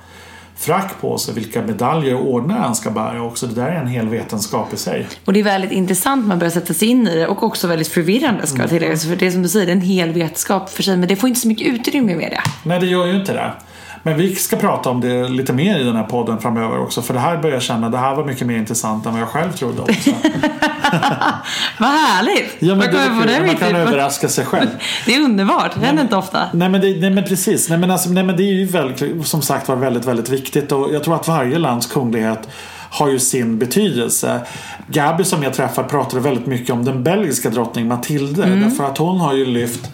frack 0.58 1.02
på 1.02 1.18
sig, 1.18 1.34
vilka 1.34 1.62
medaljer 1.62 2.16
och 2.16 2.30
ordnar 2.34 2.58
han 2.58 2.76
ska 2.76 2.92
bära 2.92 3.22
också. 3.24 3.48
Det 3.48 3.56
där 3.56 3.68
är 3.68 3.76
en 3.82 3.88
hel 3.88 4.10
vetenskap 4.10 4.74
i 4.74 4.78
sig. 4.78 5.08
Och 5.26 5.34
det 5.34 5.40
är 5.40 5.44
väldigt 5.44 5.72
intressant 5.72 6.26
man 6.28 6.40
börjar 6.40 6.52
sätta 6.52 6.74
sig 6.74 6.88
in 6.88 7.08
i 7.08 7.16
det 7.16 7.28
och 7.28 7.44
också 7.44 7.68
väldigt 7.68 7.88
förvirrande 7.88 8.48
ska 8.48 8.58
jag 8.62 8.70
Mm. 8.72 8.80
tillägga. 8.80 8.98
För 8.98 9.16
det 9.16 9.28
är 9.28 9.32
som 9.32 9.42
du 9.42 9.50
säger, 9.50 9.66
det 9.66 9.72
är 9.72 9.76
en 9.76 9.82
hel 9.82 10.12
vetenskap 10.14 10.70
för 10.70 10.84
sig 10.84 10.98
men 10.98 11.08
det 11.10 11.16
får 11.16 11.30
inte 11.30 11.42
så 11.42 11.48
mycket 11.48 11.68
utrymme 11.68 12.12
i 12.12 12.16
media. 12.16 12.42
Nej, 12.64 12.80
det 12.80 12.86
gör 12.86 13.06
ju 13.06 13.16
inte 13.20 13.34
det. 13.34 13.52
Men 14.06 14.18
vi 14.18 14.36
ska 14.36 14.56
prata 14.56 14.90
om 14.90 15.02
det 15.02 15.30
lite 15.30 15.54
mer 15.54 15.80
i 15.80 15.84
den 15.84 15.96
här 15.96 16.04
podden 16.04 16.40
framöver 16.40 16.80
också. 16.80 17.02
För 17.02 17.14
det 17.14 17.20
här 17.20 17.38
börjar 17.38 17.56
jag 17.56 17.64
känna, 17.64 17.90
det 17.90 17.98
här 17.98 18.16
var 18.16 18.26
mycket 18.26 18.48
mer 18.48 18.58
intressant 18.58 19.06
än 19.06 19.12
vad 19.12 19.22
jag 19.22 19.28
själv 19.30 19.52
trodde 19.52 19.82
också. 19.82 20.10
Vad 21.80 21.90
härligt! 21.90 22.56
Ja, 22.60 22.76
men 22.76 22.92
det 22.92 23.46
Man 23.46 23.56
kan 23.56 23.76
i? 23.76 23.80
överraska 23.80 24.30
sig 24.30 24.46
själv. 24.46 24.68
Det 25.06 25.16
är 25.16 25.22
underbart, 25.22 25.72
det 25.76 25.86
händer 25.86 26.04
inte 26.04 26.16
ofta. 26.16 26.42
Nej 26.54 26.70
men, 26.70 26.82
det, 26.82 27.02
nej 27.02 27.10
men 27.10 27.24
precis. 27.24 27.70
Nej 27.70 27.80
men, 27.80 27.92
alltså, 27.92 28.10
nej 28.10 28.24
men 28.24 28.38
det 28.38 28.44
är 28.44 28.54
ju 28.54 28.66
väldigt, 28.66 29.28
som 29.28 29.42
sagt 29.42 29.68
var 29.68 29.76
väldigt, 29.76 30.06
väldigt 30.06 30.30
viktigt. 30.30 30.72
Och 30.72 30.94
jag 30.94 31.04
tror 31.04 31.16
att 31.16 31.28
varje 31.28 31.60
lands 31.60 31.88
kunglighet 31.88 32.48
har 32.90 33.10
ju 33.10 33.20
sin 33.20 33.58
betydelse. 33.58 34.42
Gabi 34.88 35.24
som 35.24 35.44
jag 35.44 35.54
träffade 35.54 35.90
pratade 35.90 36.22
väldigt 36.22 36.46
mycket 36.46 36.70
om 36.70 36.86
den 36.86 37.04
belgiska 37.04 37.50
drottning 37.50 37.88
Matilde. 37.88 38.44
Mm. 38.44 38.62
Därför 38.62 38.84
att 38.84 38.98
hon 38.98 39.20
har 39.20 39.34
ju 39.34 39.46
lyft 39.46 39.90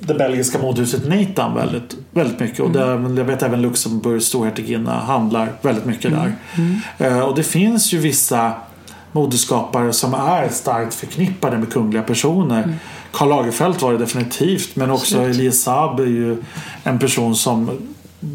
det 0.00 0.14
belgiska 0.14 0.58
modehuset 0.58 1.08
Nathan 1.08 1.54
väldigt, 1.54 1.96
väldigt 2.10 2.40
mycket. 2.40 2.60
Och 2.60 2.70
där, 2.70 3.18
jag 3.18 3.24
vet 3.24 3.42
även 3.42 3.62
Luxemburgs 3.62 4.26
storhertiginna 4.26 5.00
handlar 5.00 5.52
väldigt 5.62 5.84
mycket 5.84 6.10
där. 6.10 6.34
Eh, 6.98 7.20
och 7.20 7.36
det 7.36 7.42
finns 7.42 7.92
ju 7.92 7.98
vissa 7.98 8.52
modeskapare 9.12 9.92
som 9.92 10.14
är 10.14 10.48
starkt 10.48 10.94
förknippade 10.94 11.58
med 11.58 11.72
kungliga 11.72 12.02
personer. 12.02 12.78
Karl 13.12 13.28
Lagerfeld 13.28 13.80
var 13.80 13.92
det 13.92 13.98
definitivt 13.98 14.76
men 14.76 14.90
också 14.90 15.22
Elias 15.22 15.60
Saab 15.60 16.00
är 16.00 16.06
ju 16.06 16.42
en 16.84 16.98
person 16.98 17.36
som 17.36 17.70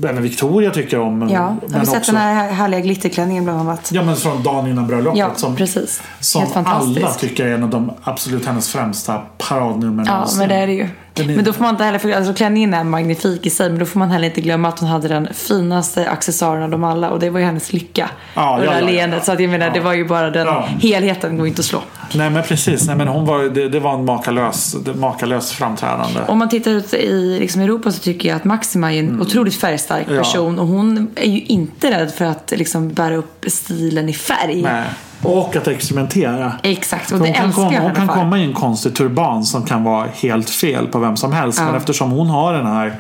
även 0.06 0.24
Victoria 0.24 0.72
tycker 0.72 1.00
om. 1.00 1.20
Men, 1.20 1.30
Ja, 1.30 1.40
har 1.40 1.58
men 1.68 1.80
du 1.80 1.86
sett 1.86 1.98
också, 1.98 2.12
den 2.12 2.22
här 2.22 2.52
härliga 2.52 2.80
glitterklänningen 2.80 3.44
bland 3.44 3.60
annat? 3.60 3.90
Ja 3.94 4.04
men 4.04 4.16
från 4.16 4.44
dagen 4.44 4.68
innan 4.68 4.88
bröllopet. 4.88 5.20
Ja, 5.20 5.32
som, 5.36 5.56
precis. 5.56 6.02
som 6.20 6.44
alla 6.66 7.12
tycker 7.12 7.46
är 7.46 7.54
en 7.54 7.64
av 7.64 7.70
de 7.70 7.92
absolut 8.04 8.46
hennes 8.46 8.70
främsta 8.70 9.22
paradnummer 9.38 10.06
Ja, 10.08 10.28
men 10.38 10.50
det 10.50 10.56
är 10.56 10.68
det 10.68 10.74
ju. 10.74 10.88
Men 11.16 11.44
då 11.44 11.54
får 11.54 11.62
man 11.62 11.70
inte 11.70 11.84
heller, 11.84 12.00
för 12.00 12.12
alltså 12.12 12.34
klänningen 12.34 12.74
är 12.74 12.84
magnifik 12.84 13.46
i 13.46 13.50
sig, 13.50 13.70
men 13.70 13.80
då 13.80 13.86
får 13.86 14.00
man 14.00 14.12
heller 14.12 14.28
inte 14.28 14.42
glömma 14.42 14.68
att 14.68 14.80
hon 14.80 14.90
hade 14.90 15.08
den 15.08 15.28
finaste 15.34 16.10
accessoaren 16.10 16.64
av 16.64 16.70
dem 16.70 16.84
alla 16.84 17.10
och 17.10 17.20
det 17.20 17.30
var 17.30 17.40
ju 17.40 17.46
hennes 17.46 17.74
lycka. 17.74 18.10
Ja, 18.34 18.54
och 18.54 18.60
det 18.60 18.66
där 18.66 18.80
ja, 18.80 18.86
leendet. 18.86 19.26
Så 19.26 19.32
att 19.32 19.40
jag 19.40 19.50
menar, 19.50 19.70
det 19.70 19.80
var 19.80 19.94
ju 19.94 20.08
bara 20.08 20.30
den 20.30 20.48
helheten 20.82 21.38
går 21.38 21.48
inte 21.48 21.60
att 21.60 21.66
slå. 21.66 21.82
Nej 22.14 22.30
men 22.30 22.44
precis, 22.44 22.88
Nej, 22.88 22.96
men 22.96 23.08
hon 23.08 23.26
var, 23.26 23.44
det, 23.44 23.70
det 23.70 23.80
var 23.80 23.94
en 23.94 24.06
makalös, 24.06 24.76
makalös 24.96 25.52
framträdande. 25.52 26.20
Om 26.28 26.38
man 26.38 26.50
tittar 26.50 26.72
ut 26.72 26.94
i 26.94 27.38
liksom, 27.40 27.62
Europa 27.62 27.92
så 27.92 28.00
tycker 28.00 28.30
jag 28.30 28.36
att 28.36 28.44
Maxima 28.44 28.94
är 28.94 29.00
en 29.00 29.22
otroligt 29.22 29.56
färgstark 29.56 30.08
Mm. 30.12 30.24
Person 30.24 30.60
och 30.60 30.68
hon 30.68 31.08
är 31.16 31.30
ju 31.32 31.42
inte 31.42 31.92
rädd 31.92 32.12
för 32.12 32.26
att 32.26 32.54
liksom, 32.56 32.94
bära 32.94 33.16
upp 33.16 33.46
stilen 33.48 34.10
i 34.10 34.14
färg. 34.14 34.62
Nej. 34.62 34.84
Och 35.24 35.56
att 35.56 35.68
experimentera. 35.68 36.54
Exakt, 36.64 37.12
och 37.12 37.20
det 37.20 37.26
hon 37.26 37.34
kan, 37.34 37.52
komma, 37.52 37.80
hon 37.80 37.96
kan 37.96 38.08
komma 38.08 38.40
i 38.40 38.44
en 38.44 38.54
konstig 38.54 38.96
turban 38.96 39.44
som 39.44 39.66
kan 39.66 39.84
vara 39.84 40.08
helt 40.14 40.50
fel 40.50 40.88
på 40.88 41.00
vem 41.00 41.18
som 41.18 41.34
helst. 41.34 41.60
Ja. 41.60 41.66
Men 41.66 41.76
eftersom 41.76 42.12
hon 42.12 42.28
har 42.28 42.54
den 42.54 42.68
här 42.68 42.94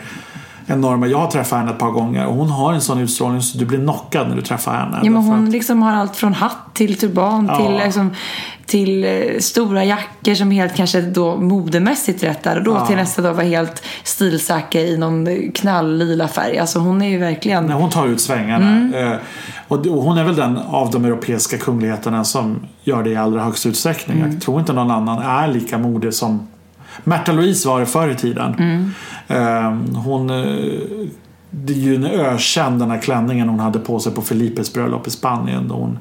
enorma, 0.74 1.08
jag 1.08 1.18
har 1.18 1.32
träffat 1.32 1.60
henne 1.60 1.72
ett 1.72 1.80
par 1.80 1.92
gånger 1.92 2.26
och 2.26 2.36
hon 2.36 2.50
har 2.50 2.74
en 2.74 2.82
sån 2.82 3.00
utstrålning 3.00 3.42
så 3.42 3.58
du 3.58 3.66
blir 3.66 3.80
knockad 3.80 4.30
när 4.30 4.36
du 4.36 4.42
träffar 4.42 4.74
henne. 4.74 5.00
Ja, 5.04 5.12
men 5.12 5.24
hon 5.24 5.44
att- 5.48 5.52
liksom 5.52 5.82
har 5.82 5.94
allt 5.94 6.16
från 6.16 6.34
hatt 6.34 6.58
till 6.74 6.98
turban 6.98 7.46
Ja. 7.52 7.58
till, 7.58 7.78
liksom, 7.86 8.14
till 8.66 9.04
eh, 9.06 9.40
stora 9.40 9.86
jackor 9.86 10.34
som 10.36 10.52
helt 10.52 10.76
kanske 10.76 11.02
då 11.02 11.36
modemässigt 11.38 12.24
rätt 12.24 12.44
där 12.44 12.58
och 12.58 12.64
då 12.64 12.72
Ja. 12.72 12.86
till 12.86 12.96
nästa 12.96 13.22
dag 13.22 13.34
var 13.34 13.44
helt 13.44 13.84
stilsäker 14.04 14.80
i 14.80 14.98
någon 14.98 15.28
knalllila 15.52 16.28
färg. 16.28 16.58
Alltså 16.60 16.80
hon 16.80 17.02
är 17.02 17.10
ju 17.10 17.18
verkligen... 17.18 17.66
när 17.66 17.74
hon 17.74 17.90
tar 17.90 18.08
ut 18.08 18.22
svängarna. 18.22 18.68
Mm. 18.72 18.94
Eh, 19.12 19.18
och, 19.68 19.88
och 19.88 20.04
hon 20.04 20.18
är 20.18 20.24
väl 20.24 20.36
den 20.36 20.58
av 20.58 20.92
de 20.92 21.06
europeiska 21.06 21.58
kungligheterna 21.58 22.24
som 22.24 22.60
gör 22.84 23.04
det 23.04 23.10
i 23.10 23.16
allra 23.16 23.44
högsta 23.44 23.70
utsträckning. 23.70 24.18
Mm. 24.20 24.32
Jag 24.32 24.42
tror 24.42 24.60
inte 24.60 24.74
någon 24.74 24.92
annan 24.92 25.20
är 25.22 25.48
lika 25.48 25.78
modig 25.78 26.14
som 26.14 26.48
Märta 27.04 27.32
Louise 27.32 27.68
var 27.68 27.80
det 27.80 27.86
förr 27.86 28.10
i 28.10 28.16
tiden. 28.16 28.54
Mm. 28.54 28.92
Eh, 29.28 29.98
hon 30.00 30.30
eh, 30.30 30.46
det 31.54 31.74
är 31.74 31.78
ju 31.78 31.96
en 31.96 32.06
ökänd 32.06 32.80
den 32.80 32.92
här 32.92 33.02
klänningen 33.02 33.50
hon 33.50 33.60
hade 33.60 33.80
på 33.80 34.00
sig 34.00 34.14
på 34.14 34.22
Felipes 34.22 34.74
bröllop 34.74 35.08
i 35.08 35.10
Spanien. 35.10 35.72
Hon, 35.72 36.00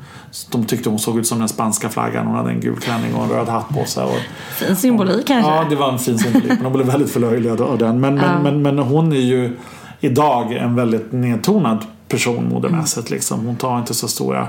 de 0.50 0.64
tyckte 0.64 0.88
hon 0.88 0.98
såg 0.98 1.18
ut 1.18 1.26
som 1.26 1.38
den 1.38 1.48
spanska 1.48 1.88
flaggan. 1.88 2.26
Hon 2.26 2.37
hade 2.37 2.50
en 2.50 2.61
gul 2.61 2.76
klänning 2.76 3.14
och 3.14 3.24
en 3.24 3.31
röd 3.31 3.48
hatt 3.48 3.68
på 3.68 3.85
sig. 3.85 4.05
Och, 4.05 4.18
Fin 4.55 4.76
symbolik 4.76 5.26
kanske. 5.26 5.50
Ja, 5.50 5.66
det 5.70 5.76
var 5.76 5.92
en 5.92 5.98
fin 5.98 6.18
symbolik. 6.18 6.48
Men 6.48 6.64
hon 6.64 6.72
blev 6.72 6.87
väldigt 6.87 7.11
förlöjligad 7.11 7.61
av 7.61 7.79
den. 7.79 8.00
Men, 8.00 8.14
men, 8.14 8.24
Ja. 8.24 8.42
men, 8.42 8.62
men 8.62 8.79
hon 8.79 9.12
är 9.12 9.16
ju 9.16 9.57
idag 10.00 10.53
en 10.53 10.74
väldigt 10.74 11.12
nedtonad 11.12 11.85
person 12.09 12.48
modemässigt. 12.48 13.11
Liksom. 13.11 13.46
Hon 13.46 13.57
tar 13.57 13.79
inte 13.79 13.94
så 13.94 14.09
stora 14.09 14.48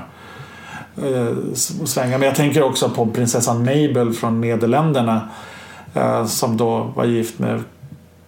eh, 0.96 1.54
svänga. 1.84 2.18
Men 2.18 2.26
jag 2.26 2.36
tänker 2.36 2.62
också 2.62 2.88
på 2.88 3.06
prinsessan 3.06 3.58
Mabel 3.58 4.12
från 4.12 4.40
Nederländerna. 4.40 5.20
Eh, 5.94 6.26
som 6.26 6.56
då 6.56 6.92
var 6.96 7.04
gift 7.04 7.38
med 7.38 7.62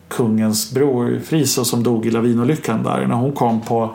kungens 0.08 0.72
bror 0.72 1.20
Friso 1.24 1.64
som 1.64 1.82
dog 1.82 2.06
i 2.06 2.10
lavinolyckan 2.10 2.82
där. 2.82 3.06
När 3.06 3.14
hon 3.14 3.32
kom 3.32 3.60
på 3.60 3.94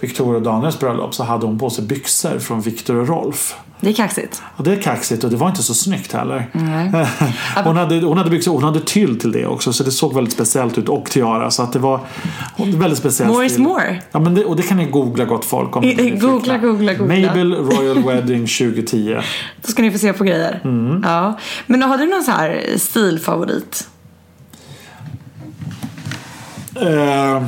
Victoria 0.00 0.36
och 0.36 0.42
Daniels 0.42 0.78
bröllop 0.78 1.14
så 1.14 1.24
hade 1.24 1.46
hon 1.46 1.58
på 1.58 1.70
sig 1.70 1.84
byxor 1.84 2.38
från 2.38 2.60
Victor 2.60 2.96
och 2.96 3.08
Rolf. 3.08 3.56
Det 3.80 3.88
är 3.88 3.92
kaxigt. 3.94 4.42
Och 4.56 4.64
det 4.64 4.72
är 4.72 4.82
kaxigt 4.82 5.24
och 5.24 5.30
det 5.30 5.36
var 5.36 5.48
inte 5.48 5.62
så 5.62 5.74
snyggt 5.74 6.12
heller. 6.12 6.46
Nej. 6.52 6.90
hon, 7.64 7.76
hade, 7.76 8.00
hon 8.00 8.18
hade 8.18 8.30
byxor 8.30 8.52
hon 8.52 8.62
hade 8.64 8.80
tyll 8.80 9.20
till 9.20 9.32
det 9.32 9.46
också 9.46 9.72
så 9.72 9.84
det 9.84 9.90
såg 9.90 10.14
väldigt 10.14 10.34
speciellt 10.34 10.78
ut 10.78 10.88
och 10.88 11.10
tiara 11.10 11.50
så 11.50 11.62
att 11.62 11.72
det 11.72 11.78
var 11.78 12.00
väldigt 12.56 12.98
speciellt. 12.98 13.32
More 13.32 13.46
is 13.46 13.58
more. 13.58 14.02
Ja, 14.12 14.18
men 14.18 14.34
det, 14.34 14.44
och 14.44 14.56
det 14.56 14.62
kan 14.62 14.76
ni 14.76 14.84
googla 14.86 15.24
gott 15.24 15.44
folk. 15.44 15.76
Om 15.76 15.84
är 15.84 16.20
Googla, 16.20 16.58
googla, 16.58 16.94
googla. 16.94 17.26
Mabel 17.28 17.54
Royal 17.54 18.02
Wedding 18.04 18.46
2010. 18.58 19.16
Då 19.66 19.72
ska 19.72 19.82
ni 19.82 19.90
få 19.90 19.98
se 19.98 20.12
på 20.12 20.24
grejer. 20.24 20.60
Mm. 20.64 21.02
Ja. 21.06 21.38
Men 21.66 21.82
har 21.82 21.98
du 21.98 22.06
någon 22.06 22.22
så 22.22 22.30
här 22.30 22.64
stilfavorit? 22.76 23.88
Eh, 26.74 27.42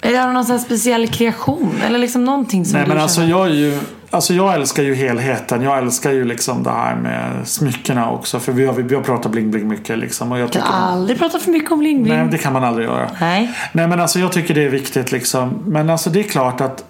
Eller 0.00 0.18
har 0.20 0.26
du 0.26 0.32
någon 0.32 0.44
så 0.44 0.52
här 0.52 0.58
speciell 0.58 1.08
kreation? 1.08 1.74
Eller 1.86 1.98
liksom 1.98 2.24
någonting 2.24 2.64
som 2.64 2.72
nej 2.76 2.82
du 2.84 2.88
men 2.88 3.02
alltså 3.02 3.20
känner- 3.20 3.30
jag 3.30 3.46
är 3.46 3.54
ju 3.54 3.78
Alltså 4.10 4.34
jag 4.34 4.54
älskar 4.54 4.82
ju 4.82 4.94
helheten. 4.94 5.62
Jag 5.62 5.78
älskar 5.78 6.12
ju 6.12 6.24
liksom 6.24 6.62
det 6.62 6.70
här 6.70 6.96
med 6.96 7.48
smyckena 7.48 8.10
också. 8.10 8.40
För 8.40 8.52
vi 8.52 8.66
har, 8.66 8.72
vi 8.72 8.94
har 8.94 9.02
pratat 9.02 9.32
bling 9.32 9.50
bling 9.50 9.68
mycket 9.68 9.98
liksom. 9.98 10.32
Och 10.32 10.38
jag 10.38 10.52
kan 10.52 10.62
aldrig 10.62 11.18
prata 11.18 11.38
för 11.38 11.50
mycket 11.50 11.72
om 11.72 11.78
bling 11.78 12.02
bling. 12.02 12.16
nej 12.16 12.28
det 12.30 12.38
kan 12.38 12.52
man 12.52 12.64
aldrig 12.64 12.86
göra. 12.86 13.10
Nej. 13.20 13.54
Nej 13.72 13.88
men 13.88 14.00
alltså 14.00 14.18
jag 14.18 14.32
tycker 14.32 14.54
det 14.54 14.64
är 14.64 14.68
viktigt 14.70 15.12
liksom. 15.12 15.62
Men 15.66 15.90
alltså 15.90 16.10
det 16.10 16.20
är 16.20 16.22
klart 16.22 16.60
att 16.60 16.84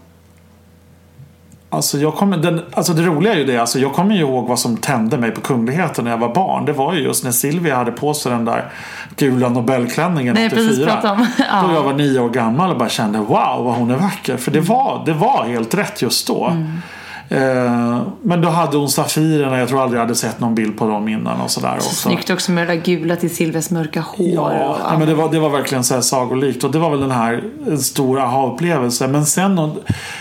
Alltså, 1.71 1.99
jag 1.99 2.15
kommer, 2.15 2.37
den, 2.37 2.63
alltså 2.73 2.93
det 2.93 3.03
roliga 3.03 3.33
är 3.33 3.39
ju 3.39 3.45
det, 3.45 3.59
alltså 3.59 3.79
jag 3.79 3.93
kommer 3.93 4.15
ju 4.15 4.21
ihåg 4.21 4.49
vad 4.49 4.59
som 4.59 4.77
tände 4.77 5.19
mig 5.19 5.31
på 5.31 5.41
kungligheten 5.41 6.05
när 6.05 6.11
jag 6.11 6.19
var 6.19 6.35
barn. 6.35 6.65
Det 6.65 6.73
var 6.73 6.95
ju 6.95 7.01
just 7.01 7.25
när 7.25 7.31
Silvia 7.31 7.77
hade 7.77 7.93
på 7.93 8.15
sig 8.15 8.33
den 8.33 8.45
där 8.45 8.73
gula 9.17 9.49
Nobelklänningen 9.49 10.35
Nej, 10.35 10.47
84. 10.47 10.67
precis, 10.69 10.85
prata 10.85 11.13
om. 11.13 11.27
Ja. 11.39 11.63
Då 11.69 11.75
jag 11.75 11.83
var 11.83 11.93
nio 11.93 12.21
år 12.21 12.29
gammal 12.29 12.71
och 12.71 12.79
bara 12.79 12.89
kände 12.89 13.19
wow 13.19 13.65
vad 13.65 13.75
hon 13.75 13.91
är 13.91 13.97
vacker. 13.97 14.37
För 14.37 14.51
det 14.51 14.61
var, 14.61 15.03
det 15.07 15.13
var 15.13 15.45
helt 15.45 15.75
rätt 15.75 16.03
just 16.03 16.27
då. 16.27 16.47
Mm. 16.47 16.81
Eh, 17.31 18.01
men 18.23 18.41
då 18.41 18.49
hade 18.49 18.77
hon 18.77 18.89
Safirerna, 18.89 19.59
jag 19.59 19.69
tror 19.69 19.83
aldrig 19.83 19.99
jag 19.99 20.05
hade 20.05 20.15
sett 20.15 20.41
någon 20.41 20.55
bild 20.55 20.79
på 20.79 20.87
dem 20.87 21.09
innan 21.09 21.41
och 21.41 21.51
sådär 21.51 21.75
också. 21.75 21.95
Snyggt 21.95 22.31
också 22.31 22.53
med 22.53 22.69
det 22.69 22.75
där 22.75 22.83
gula 22.83 23.17
till 23.17 23.35
Silvias 23.35 23.71
mörka 23.71 24.01
hår. 24.01 24.53
Ja, 24.53 24.79
nej, 24.89 24.99
men 24.99 25.09
det, 25.09 25.15
var, 25.15 25.33
det 25.33 25.39
var 25.39 25.51
verkligen 25.51 25.85
så 25.85 25.95
här 25.95 26.01
sagolikt 26.01 26.65
och 26.65 26.71
det 26.71 26.79
var 26.79 26.91
väl 26.91 27.01
den 27.01 27.11
här 27.11 27.43
en 27.67 27.79
stor 27.79 28.21
aha-upplevelse. 28.21 29.09
Men 29.09 29.27
sen 29.27 29.73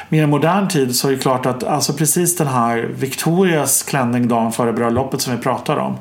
mer 0.09 0.23
i 0.23 0.27
modern 0.27 0.67
tid 0.67 0.95
så 0.95 1.07
är 1.07 1.11
det 1.11 1.17
klart 1.17 1.45
att 1.45 1.63
alltså 1.63 1.93
precis 1.93 2.37
den 2.37 2.47
här 2.47 2.89
Victorias 2.99 3.83
klänning 3.83 4.27
dagen 4.27 4.51
före 4.51 4.73
bröllopet 4.73 5.21
som 5.21 5.35
vi 5.35 5.43
pratar 5.43 5.77
om. 5.77 5.95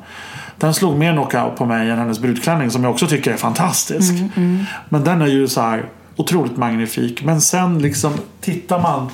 Den 0.57 0.73
slog 0.73 0.97
mer 0.97 1.13
knockout 1.13 1.55
på 1.55 1.65
mig 1.65 1.89
än 1.89 1.97
hennes 1.97 2.19
brudklänning 2.19 2.71
som 2.71 2.83
jag 2.83 2.91
också 2.91 3.07
tycker 3.07 3.31
är 3.31 3.37
fantastisk. 3.37 4.13
Men 4.89 5.03
den 5.03 5.21
är 5.21 5.27
ju 5.27 5.47
så 5.47 5.61
här 5.61 5.85
otroligt 6.15 6.57
magnifik. 6.57 7.23
Men 7.23 7.41
sen 7.41 7.79
liksom 7.79 8.13
tittar 8.41 8.81
man 8.81 9.09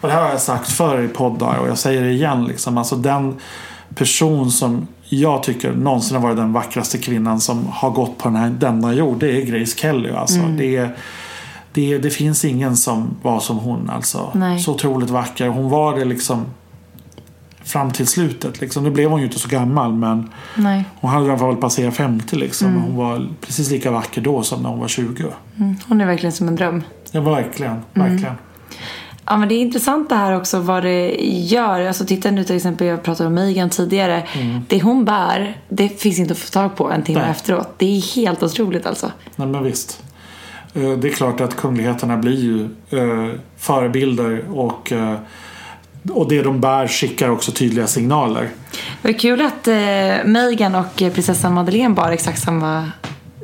och 0.00 0.08
det 0.08 0.14
här 0.14 0.22
har 0.22 0.30
jag 0.30 0.40
sagt 0.40 0.68
förr 0.68 1.02
i 1.02 1.08
poddar 1.08 1.58
och 1.58 1.68
jag 1.68 1.78
säger 1.78 2.02
det 2.02 2.10
igen. 2.10 2.44
Liksom, 2.44 2.78
alltså 2.78 2.96
den 2.96 3.34
person 3.94 4.50
som 4.50 4.86
jag 5.08 5.42
tycker 5.42 5.72
någonsin 5.72 6.16
har 6.16 6.22
varit 6.22 6.36
den 6.36 6.52
vackraste 6.52 6.98
kvinnan 6.98 7.40
som 7.40 7.66
har 7.66 7.90
gått 7.90 8.18
på 8.18 8.28
den 8.28 8.36
här, 8.36 8.50
denna 8.50 8.94
jord. 8.94 9.18
Det 9.18 9.30
är 9.36 9.42
Grace 9.42 9.78
Kelly. 9.78 10.10
Alltså. 10.10 10.40
Det, 10.40 10.76
är, 10.76 10.96
det, 11.72 11.92
är, 11.92 11.98
det 11.98 12.10
finns 12.10 12.44
ingen 12.44 12.76
som 12.76 13.16
var 13.22 13.40
som 13.40 13.58
hon. 13.58 13.90
Alltså. 13.90 14.30
Nej. 14.34 14.58
Så 14.58 14.74
otroligt 14.74 15.10
vacker. 15.10 15.48
Hon 15.48 15.70
var 15.70 15.98
det 15.98 16.04
liksom 16.04 16.46
fram 17.62 17.90
till 17.90 18.06
slutet. 18.06 18.60
Liksom. 18.60 18.84
Nu 18.84 18.90
blev 18.90 19.10
hon 19.10 19.20
ju 19.20 19.26
inte 19.26 19.38
så 19.38 19.48
gammal 19.48 19.92
men 19.92 20.30
Nej. 20.54 20.84
hon 21.00 21.10
hade 21.10 21.26
i 21.26 21.28
alla 21.28 21.38
fall 21.38 21.56
passerat 21.56 21.94
50 21.94 22.36
liksom. 22.36 22.74
Hon 22.82 22.96
var 22.96 23.28
precis 23.40 23.70
lika 23.70 23.90
vacker 23.90 24.20
då 24.20 24.42
som 24.42 24.62
när 24.62 24.70
hon 24.70 24.78
var 24.78 24.88
20. 24.88 25.24
Mm, 25.56 25.76
Hon 25.88 26.00
är 26.00 26.06
verkligen 26.06 26.32
som 26.32 26.48
en 26.48 26.56
dröm. 26.56 26.82
Ja, 27.10 27.20
verkligen. 27.20 27.82
verkligen. 27.94 28.34
Ja 29.30 29.36
men 29.36 29.48
det 29.48 29.54
är 29.54 29.60
intressant 29.60 30.08
det 30.08 30.14
här 30.14 30.36
också 30.36 30.58
vad 30.58 30.82
det 30.82 31.10
gör. 31.30 31.86
Alltså 31.86 32.04
titta 32.04 32.30
nu 32.30 32.44
till 32.44 32.56
exempel, 32.56 32.86
jag 32.86 33.02
pratade 33.02 33.26
om 33.26 33.34
Megan 33.34 33.70
tidigare. 33.70 34.22
Det 34.68 34.82
hon 34.82 35.04
bär, 35.04 35.56
det 35.68 35.88
finns 35.88 36.18
inte 36.18 36.32
att 36.32 36.38
få 36.38 36.50
tag 36.50 36.76
på 36.76 36.90
en 36.90 37.02
timme 37.02 37.20
Nej. 37.20 37.30
efteråt. 37.30 37.68
Det 37.76 37.96
är 37.96 38.16
helt 38.16 38.42
otroligt 38.42 38.86
alltså. 38.86 39.12
Nej 39.36 39.48
men 39.48 39.64
visst. 39.64 40.02
Eh, 40.74 40.90
Det 40.90 41.08
är 41.08 41.12
klart 41.12 41.40
att 41.40 41.56
kungligheterna 41.56 42.16
blir 42.16 42.40
ju 42.40 42.62
eh, 42.98 43.34
förebilder 43.56 44.44
och, 44.52 44.92
eh, 44.92 45.14
och 46.12 46.28
det 46.28 46.42
de 46.42 46.60
bär 46.60 46.88
skickar 46.88 47.28
också 47.28 47.52
tydliga 47.52 47.86
signaler. 47.86 48.48
Det 49.02 49.08
var 49.08 49.18
kul 49.18 49.40
att 49.40 49.68
eh, 49.68 50.24
Megan 50.24 50.74
och 50.74 50.96
prinsessan 50.96 51.54
Madeleine 51.54 51.94
bar 51.94 52.10
exakt 52.10 52.42
samma 52.42 52.90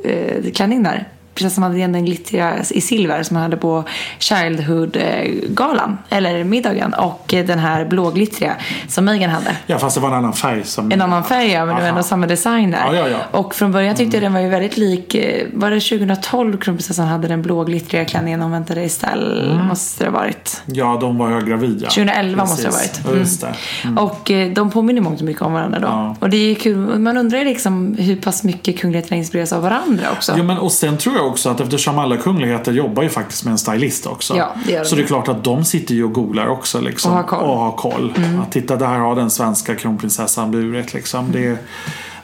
eh, 0.03 0.51
klänning 0.53 0.83
där. 0.83 1.07
Prinsessan 1.35 1.61
Madeleine 1.61 1.97
den 1.97 2.05
glittriga 2.05 2.55
i 2.69 2.81
silver 2.81 3.23
som 3.23 3.35
han 3.35 3.43
hade 3.43 3.57
på 3.57 3.83
Childhood-galan, 4.19 5.97
eller 6.09 6.43
middagen. 6.43 6.93
Och 6.93 7.25
den 7.27 7.59
här 7.59 7.85
blåglittriga 7.85 8.55
som 8.87 9.05
Megan 9.05 9.29
hade. 9.29 9.55
Ja 9.67 9.79
fast 9.79 9.95
det 9.95 10.01
var 10.01 10.09
en 10.09 10.15
annan 10.15 10.33
färg. 10.33 10.63
Som, 10.63 10.91
En 10.91 11.01
annan 11.01 11.23
färg 11.23 11.51
ja, 11.51 11.65
men 11.65 11.75
det 11.75 11.81
var 11.81 11.89
ändå 11.89 12.03
samma 12.03 12.27
designer. 12.27 12.79
Ja, 12.85 12.95
ja, 12.95 13.09
ja. 13.09 13.39
Och 13.39 13.55
från 13.55 13.71
början 13.71 13.95
tyckte 13.95 14.17
jag 14.17 14.23
den 14.23 14.33
var 14.33 14.39
ju 14.39 14.49
väldigt 14.49 14.77
lik, 14.77 15.15
eh, 15.15 15.47
var 15.53 15.71
det 15.71 15.79
2012 15.79 16.57
kronprinsessan 16.57 17.07
hade 17.07 17.27
den 17.27 17.41
blå 17.41 17.63
glittriga 17.63 18.05
klänningen 18.05 18.41
hon 18.41 18.51
väntade 18.51 18.83
i 18.83 18.89
ställ? 18.89 19.51
Mm. 19.51 19.65
Måste 19.65 20.03
det 20.03 20.09
ha 20.09 20.19
varit. 20.19 20.61
Ja 20.65 20.97
de 21.01 21.17
var 21.17 21.41
gravida. 21.41 21.89
2011 21.89 22.45
måste 22.45 22.61
det 22.61 22.67
ha 22.67 22.75
varit. 22.75 23.01
Ja, 23.05 23.15
just 23.15 23.41
det. 23.41 23.53
Och 24.01 24.31
eh, 24.31 24.51
de 24.51 24.71
påminner 24.71 25.01
mångt 25.01 25.19
och 25.19 25.25
mycket 25.25 25.41
om 25.41 25.53
varandra 25.53 25.79
då. 25.79 25.87
Ja. 25.87 26.15
Och 26.19 26.29
det 26.29 26.37
är 26.37 26.55
kul, 26.55 26.99
man 26.99 27.17
undrar 27.17 27.39
ju 27.39 27.45
liksom 27.45 27.95
hur 27.99 28.15
pass 28.15 28.43
mycket 28.43 28.79
kungligheterna 28.79 29.17
inspireras 29.17 29.53
av 29.53 29.61
varandra 29.61 30.03
också. 30.11 30.33
Ja, 30.37 30.43
men, 30.43 30.57
och 30.57 30.71
sen 30.71 30.97
tror 30.97 31.15
jag 31.15 31.24
också 31.25 31.49
att 31.49 31.59
eftersom 31.59 31.99
alla 31.99 32.17
kungligheter 32.17 32.71
jobbar 32.71 33.03
ju 33.03 33.09
faktiskt 33.09 33.43
med 33.43 33.51
en 33.51 33.57
stylist 33.57 34.05
också. 34.07 34.37
Ja, 34.37 34.51
det 34.65 34.71
gör 34.71 34.79
de. 34.79 34.85
Så 34.85 34.95
det 34.95 35.01
är 35.01 35.07
klart 35.07 35.27
att 35.27 35.43
de 35.43 35.65
sitter 35.65 35.95
ju 35.95 36.03
och 36.03 36.13
googlar 36.13 36.47
också. 36.47 36.81
Liksom, 36.81 37.11
Och 37.11 37.17
har 37.17 37.23
koll. 37.23 37.39
Mm. 37.39 37.49
Och 37.51 37.57
har 37.59 37.71
koll. 37.71 38.13
Att 38.41 38.51
titta, 38.51 38.75
det 38.75 38.85
här 38.87 38.99
har 38.99 39.15
den 39.15 39.29
svenska 39.29 39.75
kronprinsessan 39.75 40.51
burit. 40.51 40.93
Liksom. 40.93 41.31
Det, 41.31 41.57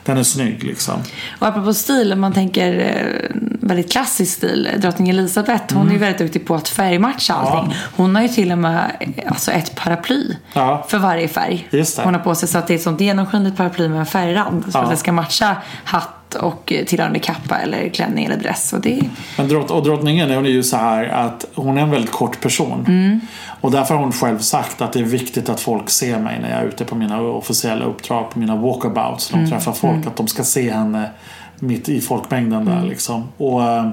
den 0.04 0.16
är 0.18 0.22
snygg 0.22 0.64
liksom. 0.64 0.94
Och 1.38 1.46
apropå 1.46 1.74
stil, 1.74 2.12
om 2.12 2.20
man 2.20 2.32
tänker 2.32 2.78
eh, 2.80 3.36
väldigt 3.60 3.92
klassisk 3.92 4.32
stil. 4.36 4.68
Drottning 4.78 5.08
Elisabeth, 5.08 5.74
hon 5.74 5.88
är 5.88 5.92
ju 5.92 5.98
väldigt 5.98 6.18
duktig 6.18 6.46
på 6.46 6.54
att 6.54 6.68
färgmatcha 6.68 7.34
allting. 7.34 7.74
Hon 7.96 8.14
har 8.14 8.22
ju 8.22 8.28
till 8.28 8.52
och 8.52 8.58
med 8.58 8.90
alltså 9.28 9.50
ett 9.50 9.74
paraply 9.74 10.36
Ja. 10.52 10.84
för 10.88 10.98
varje 10.98 11.28
färg. 11.28 11.68
Det. 11.70 11.98
Hon 12.04 12.14
har 12.14 12.20
på 12.20 12.34
sig 12.34 12.48
så 12.48 12.58
att 12.58 12.66
det 12.66 12.74
är 12.74 12.76
ett 12.76 12.82
sånt 12.82 13.00
genomskinligt 13.00 13.56
paraply 13.56 13.88
med 13.88 14.00
en 14.00 14.06
färgrand. 14.06 14.64
Så 14.64 14.78
Ja. 14.78 14.82
att 14.82 14.90
det 14.90 14.96
ska 14.96 15.12
matcha 15.12 15.56
hatt 15.84 16.08
och 16.34 16.72
tillhörande 16.86 17.18
kappa 17.18 17.58
eller 17.58 17.88
klänning 17.88 18.24
eller 18.24 18.36
dress. 18.36 18.72
Och 18.72 18.80
det, 18.80 19.00
Men 19.38 19.48
drott, 19.48 19.70
och 19.70 19.82
drottningen 19.82 20.30
hon 20.30 20.46
är 20.46 20.50
ju 20.50 20.62
så 20.62 20.76
här 20.76 21.08
att 21.08 21.44
hon 21.54 21.78
är 21.78 21.82
en 21.82 21.90
väldigt 21.90 22.12
kort 22.12 22.40
person. 22.40 22.84
Mm. 22.88 23.20
Och 23.60 23.70
därför 23.70 23.94
har 23.94 24.02
hon 24.02 24.12
själv 24.12 24.38
sagt 24.38 24.82
att 24.82 24.92
det 24.92 25.00
är 25.00 25.04
viktigt 25.04 25.48
att 25.48 25.60
folk 25.60 25.90
ser 25.90 26.18
mig 26.18 26.38
när 26.42 26.50
jag 26.50 26.58
är 26.60 26.64
ute 26.64 26.84
på 26.84 26.94
mina 26.94 27.20
officiella 27.20 27.84
uppdrag, 27.84 28.30
på 28.30 28.38
mina 28.38 28.56
walkabouts. 28.56 29.32
Mm. 29.32 29.44
När 29.44 29.50
de 29.50 29.56
träffar 29.56 29.72
folk, 29.72 30.06
att 30.06 30.16
de 30.16 30.26
ska 30.28 30.42
se 30.44 30.72
henne 30.72 31.10
mitt 31.58 31.88
i 31.88 32.00
folkmängden 32.00 32.62
Mm. 32.62 32.74
där 32.74 32.88
liksom. 32.88 33.24
Och, 33.36 33.62
eh, 33.62 33.88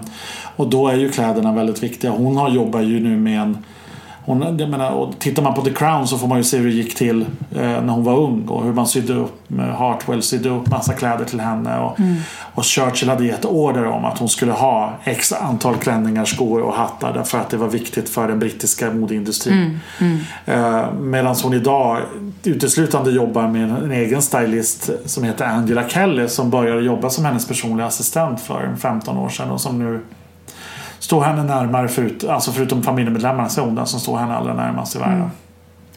och 0.55 0.69
då 0.69 0.87
är 0.87 0.95
ju 0.95 1.09
kläderna 1.09 1.53
väldigt 1.53 1.83
viktiga. 1.83 2.11
Hon 2.11 2.37
har 2.37 2.49
jobbar 2.49 2.81
ju 2.81 2.99
nu 2.99 3.17
med 3.17 3.41
en 3.41 3.57
hon, 4.29 4.59
jag 4.59 4.69
menar, 4.69 4.91
och 4.91 5.19
tittar 5.19 5.43
man 5.43 5.53
på 5.53 5.61
The 5.61 5.73
Crown 5.73 6.07
så 6.07 6.17
får 6.17 6.27
man 6.27 6.37
ju 6.37 6.43
se 6.43 6.57
hur 6.57 6.65
det 6.65 6.71
gick 6.71 6.95
till 6.95 7.21
eh, 7.21 7.27
när 7.61 7.93
hon 7.93 8.03
var 8.03 8.17
ung 8.17 8.47
och 8.47 8.63
hur 8.63 8.73
man 8.73 8.87
sydde 8.87 9.13
upp, 9.13 9.49
med 9.49 9.75
Hartwell 9.75 10.21
sydde 10.21 10.49
upp 10.49 10.67
massa 10.67 10.93
kläder 10.93 11.25
till 11.25 11.39
henne. 11.39 11.79
Och, 11.79 11.97
och 12.55 12.65
Churchill 12.65 13.09
hade 13.09 13.25
gett 13.25 13.45
order 13.45 13.85
om 13.85 14.05
att 14.05 14.17
hon 14.17 14.29
skulle 14.29 14.51
ha 14.51 14.93
x 15.03 15.33
antal 15.33 15.75
klänningar, 15.75 16.25
skor 16.25 16.61
och 16.61 16.73
hattar 16.73 17.13
därför 17.13 17.37
att 17.37 17.49
det 17.49 17.57
var 17.57 17.67
viktigt 17.67 18.09
för 18.09 18.27
den 18.27 18.39
brittiska 18.39 18.91
modeindustrin. 18.91 19.79
Eh, 20.45 20.93
Medan 20.93 21.35
hon 21.43 21.53
idag 21.53 21.99
uteslutande 22.43 23.11
jobbar 23.11 23.47
med 23.47 23.69
en 23.69 23.91
egen 23.91 24.21
stylist 24.21 24.89
som 25.05 25.23
heter 25.23 25.45
Angela 25.45 25.89
Kelly 25.89 26.27
som 26.27 26.49
började 26.49 26.81
jobba 26.81 27.09
som 27.09 27.25
hennes 27.25 27.47
personliga 27.47 27.87
assistent 27.87 28.41
för 28.41 28.75
15 28.79 29.17
år 29.17 29.29
sedan 29.29 29.51
och 29.51 29.61
som 29.61 29.79
nu 29.79 29.99
står 31.09 31.21
henne 31.23 31.43
närmare, 31.43 31.87
förut, 31.87 32.23
alltså 32.29 32.51
förutom 32.51 32.83
familjemedlemmarna 32.83 33.49
så 33.49 33.61
är 33.61 33.65
hon 33.65 33.75
den 33.75 33.85
som 33.85 33.99
står 33.99 34.17
henne 34.17 34.35
allra 34.35 34.53
närmast 34.53 34.95
i 34.95 34.99
världen. 34.99 35.29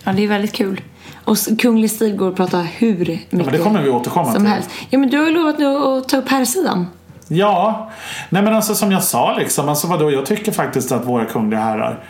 ja, 0.05 0.13
det 0.13 0.25
är 0.25 0.29
väldigt 0.29 0.53
kul. 0.53 0.81
Och 1.25 1.37
kunglig 1.59 1.91
stil 1.91 2.17
går 2.17 2.29
att 2.29 2.37
prata 2.37 2.59
hur 2.59 2.99
mycket 2.99 3.27
Ja, 3.31 3.39
men 3.45 3.53
det 3.53 3.59
kommer 3.59 3.83
vi 3.83 3.91
återkomma 3.91 4.33
till. 4.33 4.47
helst. 4.47 4.71
Ja, 4.91 4.99
men 4.99 5.11
du 5.11 5.19
har 5.19 5.25
ju 5.27 5.31
lovat 5.33 5.59
nu 5.59 5.77
att 5.77 6.09
ta 6.09 6.17
upp 6.17 6.29
här 6.29 6.45
sidan. 6.45 6.87
Ja, 7.29 7.91
nej 8.29 8.43
men 8.43 8.55
alltså 8.55 8.75
som 8.75 8.93
jag 8.93 9.03
sa 9.03 9.35
liksom, 9.39 9.69
alltså 9.69 9.87
vadå, 9.87 10.11
jag 10.11 10.27
tycker 10.27 10.53
faktiskt 10.53 10.93
att 10.93 11.07
våra 11.07 11.25
kungliga 11.25 11.61
herrar 11.61 12.05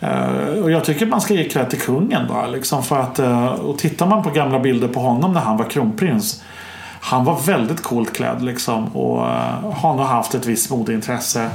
eh, 0.00 0.62
och 0.62 0.70
jag 0.70 0.84
tycker 0.84 1.06
man 1.06 1.20
ska 1.20 1.34
ge 1.34 1.48
cred 1.48 1.70
till 1.70 1.80
kungen 1.80 2.26
då 2.28 2.46
liksom 2.52 2.82
för 2.82 2.98
att 3.00 3.18
eh, 3.18 3.46
och 3.46 3.78
tittar 3.78 4.06
man 4.06 4.22
på 4.22 4.30
gamla 4.30 4.58
bilder 4.60 4.88
på 4.88 5.00
honom 5.00 5.32
när 5.32 5.40
han 5.40 5.56
var 5.56 5.64
kronprins 5.64 6.42
Han 7.04 7.24
var 7.24 7.40
väldigt 7.40 7.82
coolt 7.82 8.12
klädd 8.12 8.42
liksom 8.42 8.96
och 8.96 9.18
uh, 9.18 9.72
har 9.74 9.94
nog 9.94 10.06
haft 10.06 10.34
ett 10.34 10.46
visst 10.46 10.70
modeintresse. 10.70 11.50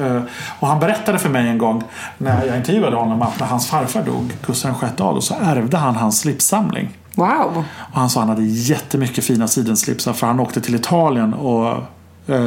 Uh, 0.00 0.22
och 0.60 0.68
han 0.68 0.80
berättade 0.80 1.18
för 1.18 1.28
mig 1.28 1.48
en 1.48 1.58
gång 1.58 1.82
när 2.18 2.46
jag 2.46 2.56
intervjuade 2.56 2.96
honom 2.96 3.22
att 3.22 3.40
när 3.40 3.46
hans 3.46 3.66
farfar 3.66 4.02
dog, 4.02 4.32
Gustav 4.46 4.80
VI 4.80 4.86
Adolf, 4.86 5.24
så 5.24 5.34
ärvde 5.42 5.76
han 5.76 5.96
hans 5.96 6.20
slipssamling. 6.20 6.98
Wow! 7.14 7.64
Och 7.78 7.98
han 7.98 8.10
sa 8.10 8.20
att 8.20 8.28
han 8.28 8.36
hade 8.36 8.48
jättemycket 8.48 9.24
fina 9.24 9.48
sidenslipsar 9.48 10.12
för 10.12 10.26
han 10.26 10.40
åkte 10.40 10.60
till 10.60 10.74
Italien 10.74 11.34
och 11.34 11.82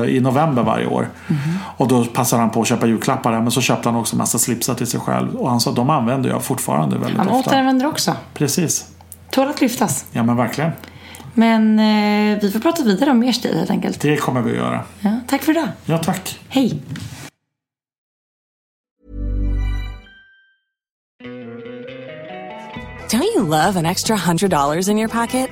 i 0.08 0.20
november 0.20 0.64
varje 0.64 0.88
år. 0.88 1.10
Mm. 1.28 1.40
Och 1.78 1.88
då 1.88 2.06
passade 2.06 2.42
han 2.42 2.50
på 2.52 2.62
att 2.62 2.68
köpa 2.68 2.88
julklappar 2.88 3.42
men 3.42 3.52
så 3.52 3.62
köpte 3.62 3.90
han 3.90 4.00
också 4.00 4.16
massa 4.16 4.40
slipsar 4.40 4.74
till 4.74 4.88
sig 4.88 5.00
själv. 5.00 5.36
Och 5.36 5.50
han 5.50 5.60
sa 5.60 5.70
att 5.70 5.76
de 5.76 5.90
använder 5.90 6.30
jag 6.30 6.44
fortfarande 6.44 6.98
väldigt 6.98 7.18
han 7.18 7.28
ofta. 7.28 7.36
Han 7.36 7.46
återanvänder 7.48 7.86
också. 7.86 8.14
Precis. 8.34 8.86
Tål 9.32 9.48
att 9.48 9.62
lyftas. 9.62 10.06
Ja 10.12 10.24
men 10.24 10.36
verkligen. 10.38 10.72
Men 11.38 11.80
eh, 11.80 12.40
vi 12.42 12.52
får 12.52 12.60
prata 12.60 12.84
vidare 12.84 13.12
om 13.12 13.20
mer 13.20 13.32
stil 13.32 13.58
helt 13.58 13.70
enkelt. 13.70 14.02
Det 14.02 14.18
kommer 14.18 14.42
vi 14.42 14.52
att 14.52 14.58
göra. 14.58 14.84
Ja, 15.02 15.20
tack 15.28 15.44
för 15.44 15.52
idag. 15.52 15.68
Ja, 15.86 15.98
tack. 15.98 16.40
Hej. 16.48 16.80
Don't 23.10 23.22
you 23.22 23.44
love 23.44 23.76
an 23.76 23.86
extra 23.86 24.18
$100 24.18 24.90
in 24.90 24.98
your 24.98 25.10
pocket? 25.10 25.50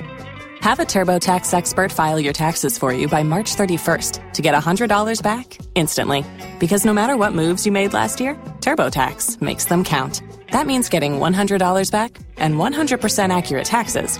Have 0.62 0.80
a 0.80 0.86
TurboTax 0.86 1.54
expert 1.54 1.92
file 1.92 2.20
your 2.20 2.34
taxes 2.34 2.78
for 2.78 2.94
you 2.94 3.08
by 3.08 3.22
March 3.24 3.56
31st 3.56 4.34
to 4.34 4.42
get 4.42 4.56
$100 4.56 5.22
back 5.22 5.58
instantly. 5.76 6.24
Because 6.60 6.86
no 6.86 6.94
matter 6.94 7.18
what 7.18 7.34
moves 7.34 7.66
you 7.66 7.72
made 7.72 7.94
last 7.94 8.22
year, 8.22 8.36
TurboTax 8.62 9.42
makes 9.42 9.66
them 9.66 9.84
count. 9.84 10.24
That 10.52 10.66
means 10.68 10.90
getting 10.90 11.20
$100 11.20 11.92
back 11.92 12.18
and 12.38 12.56
100% 12.56 13.38
accurate 13.38 13.66
taxes 13.66 14.20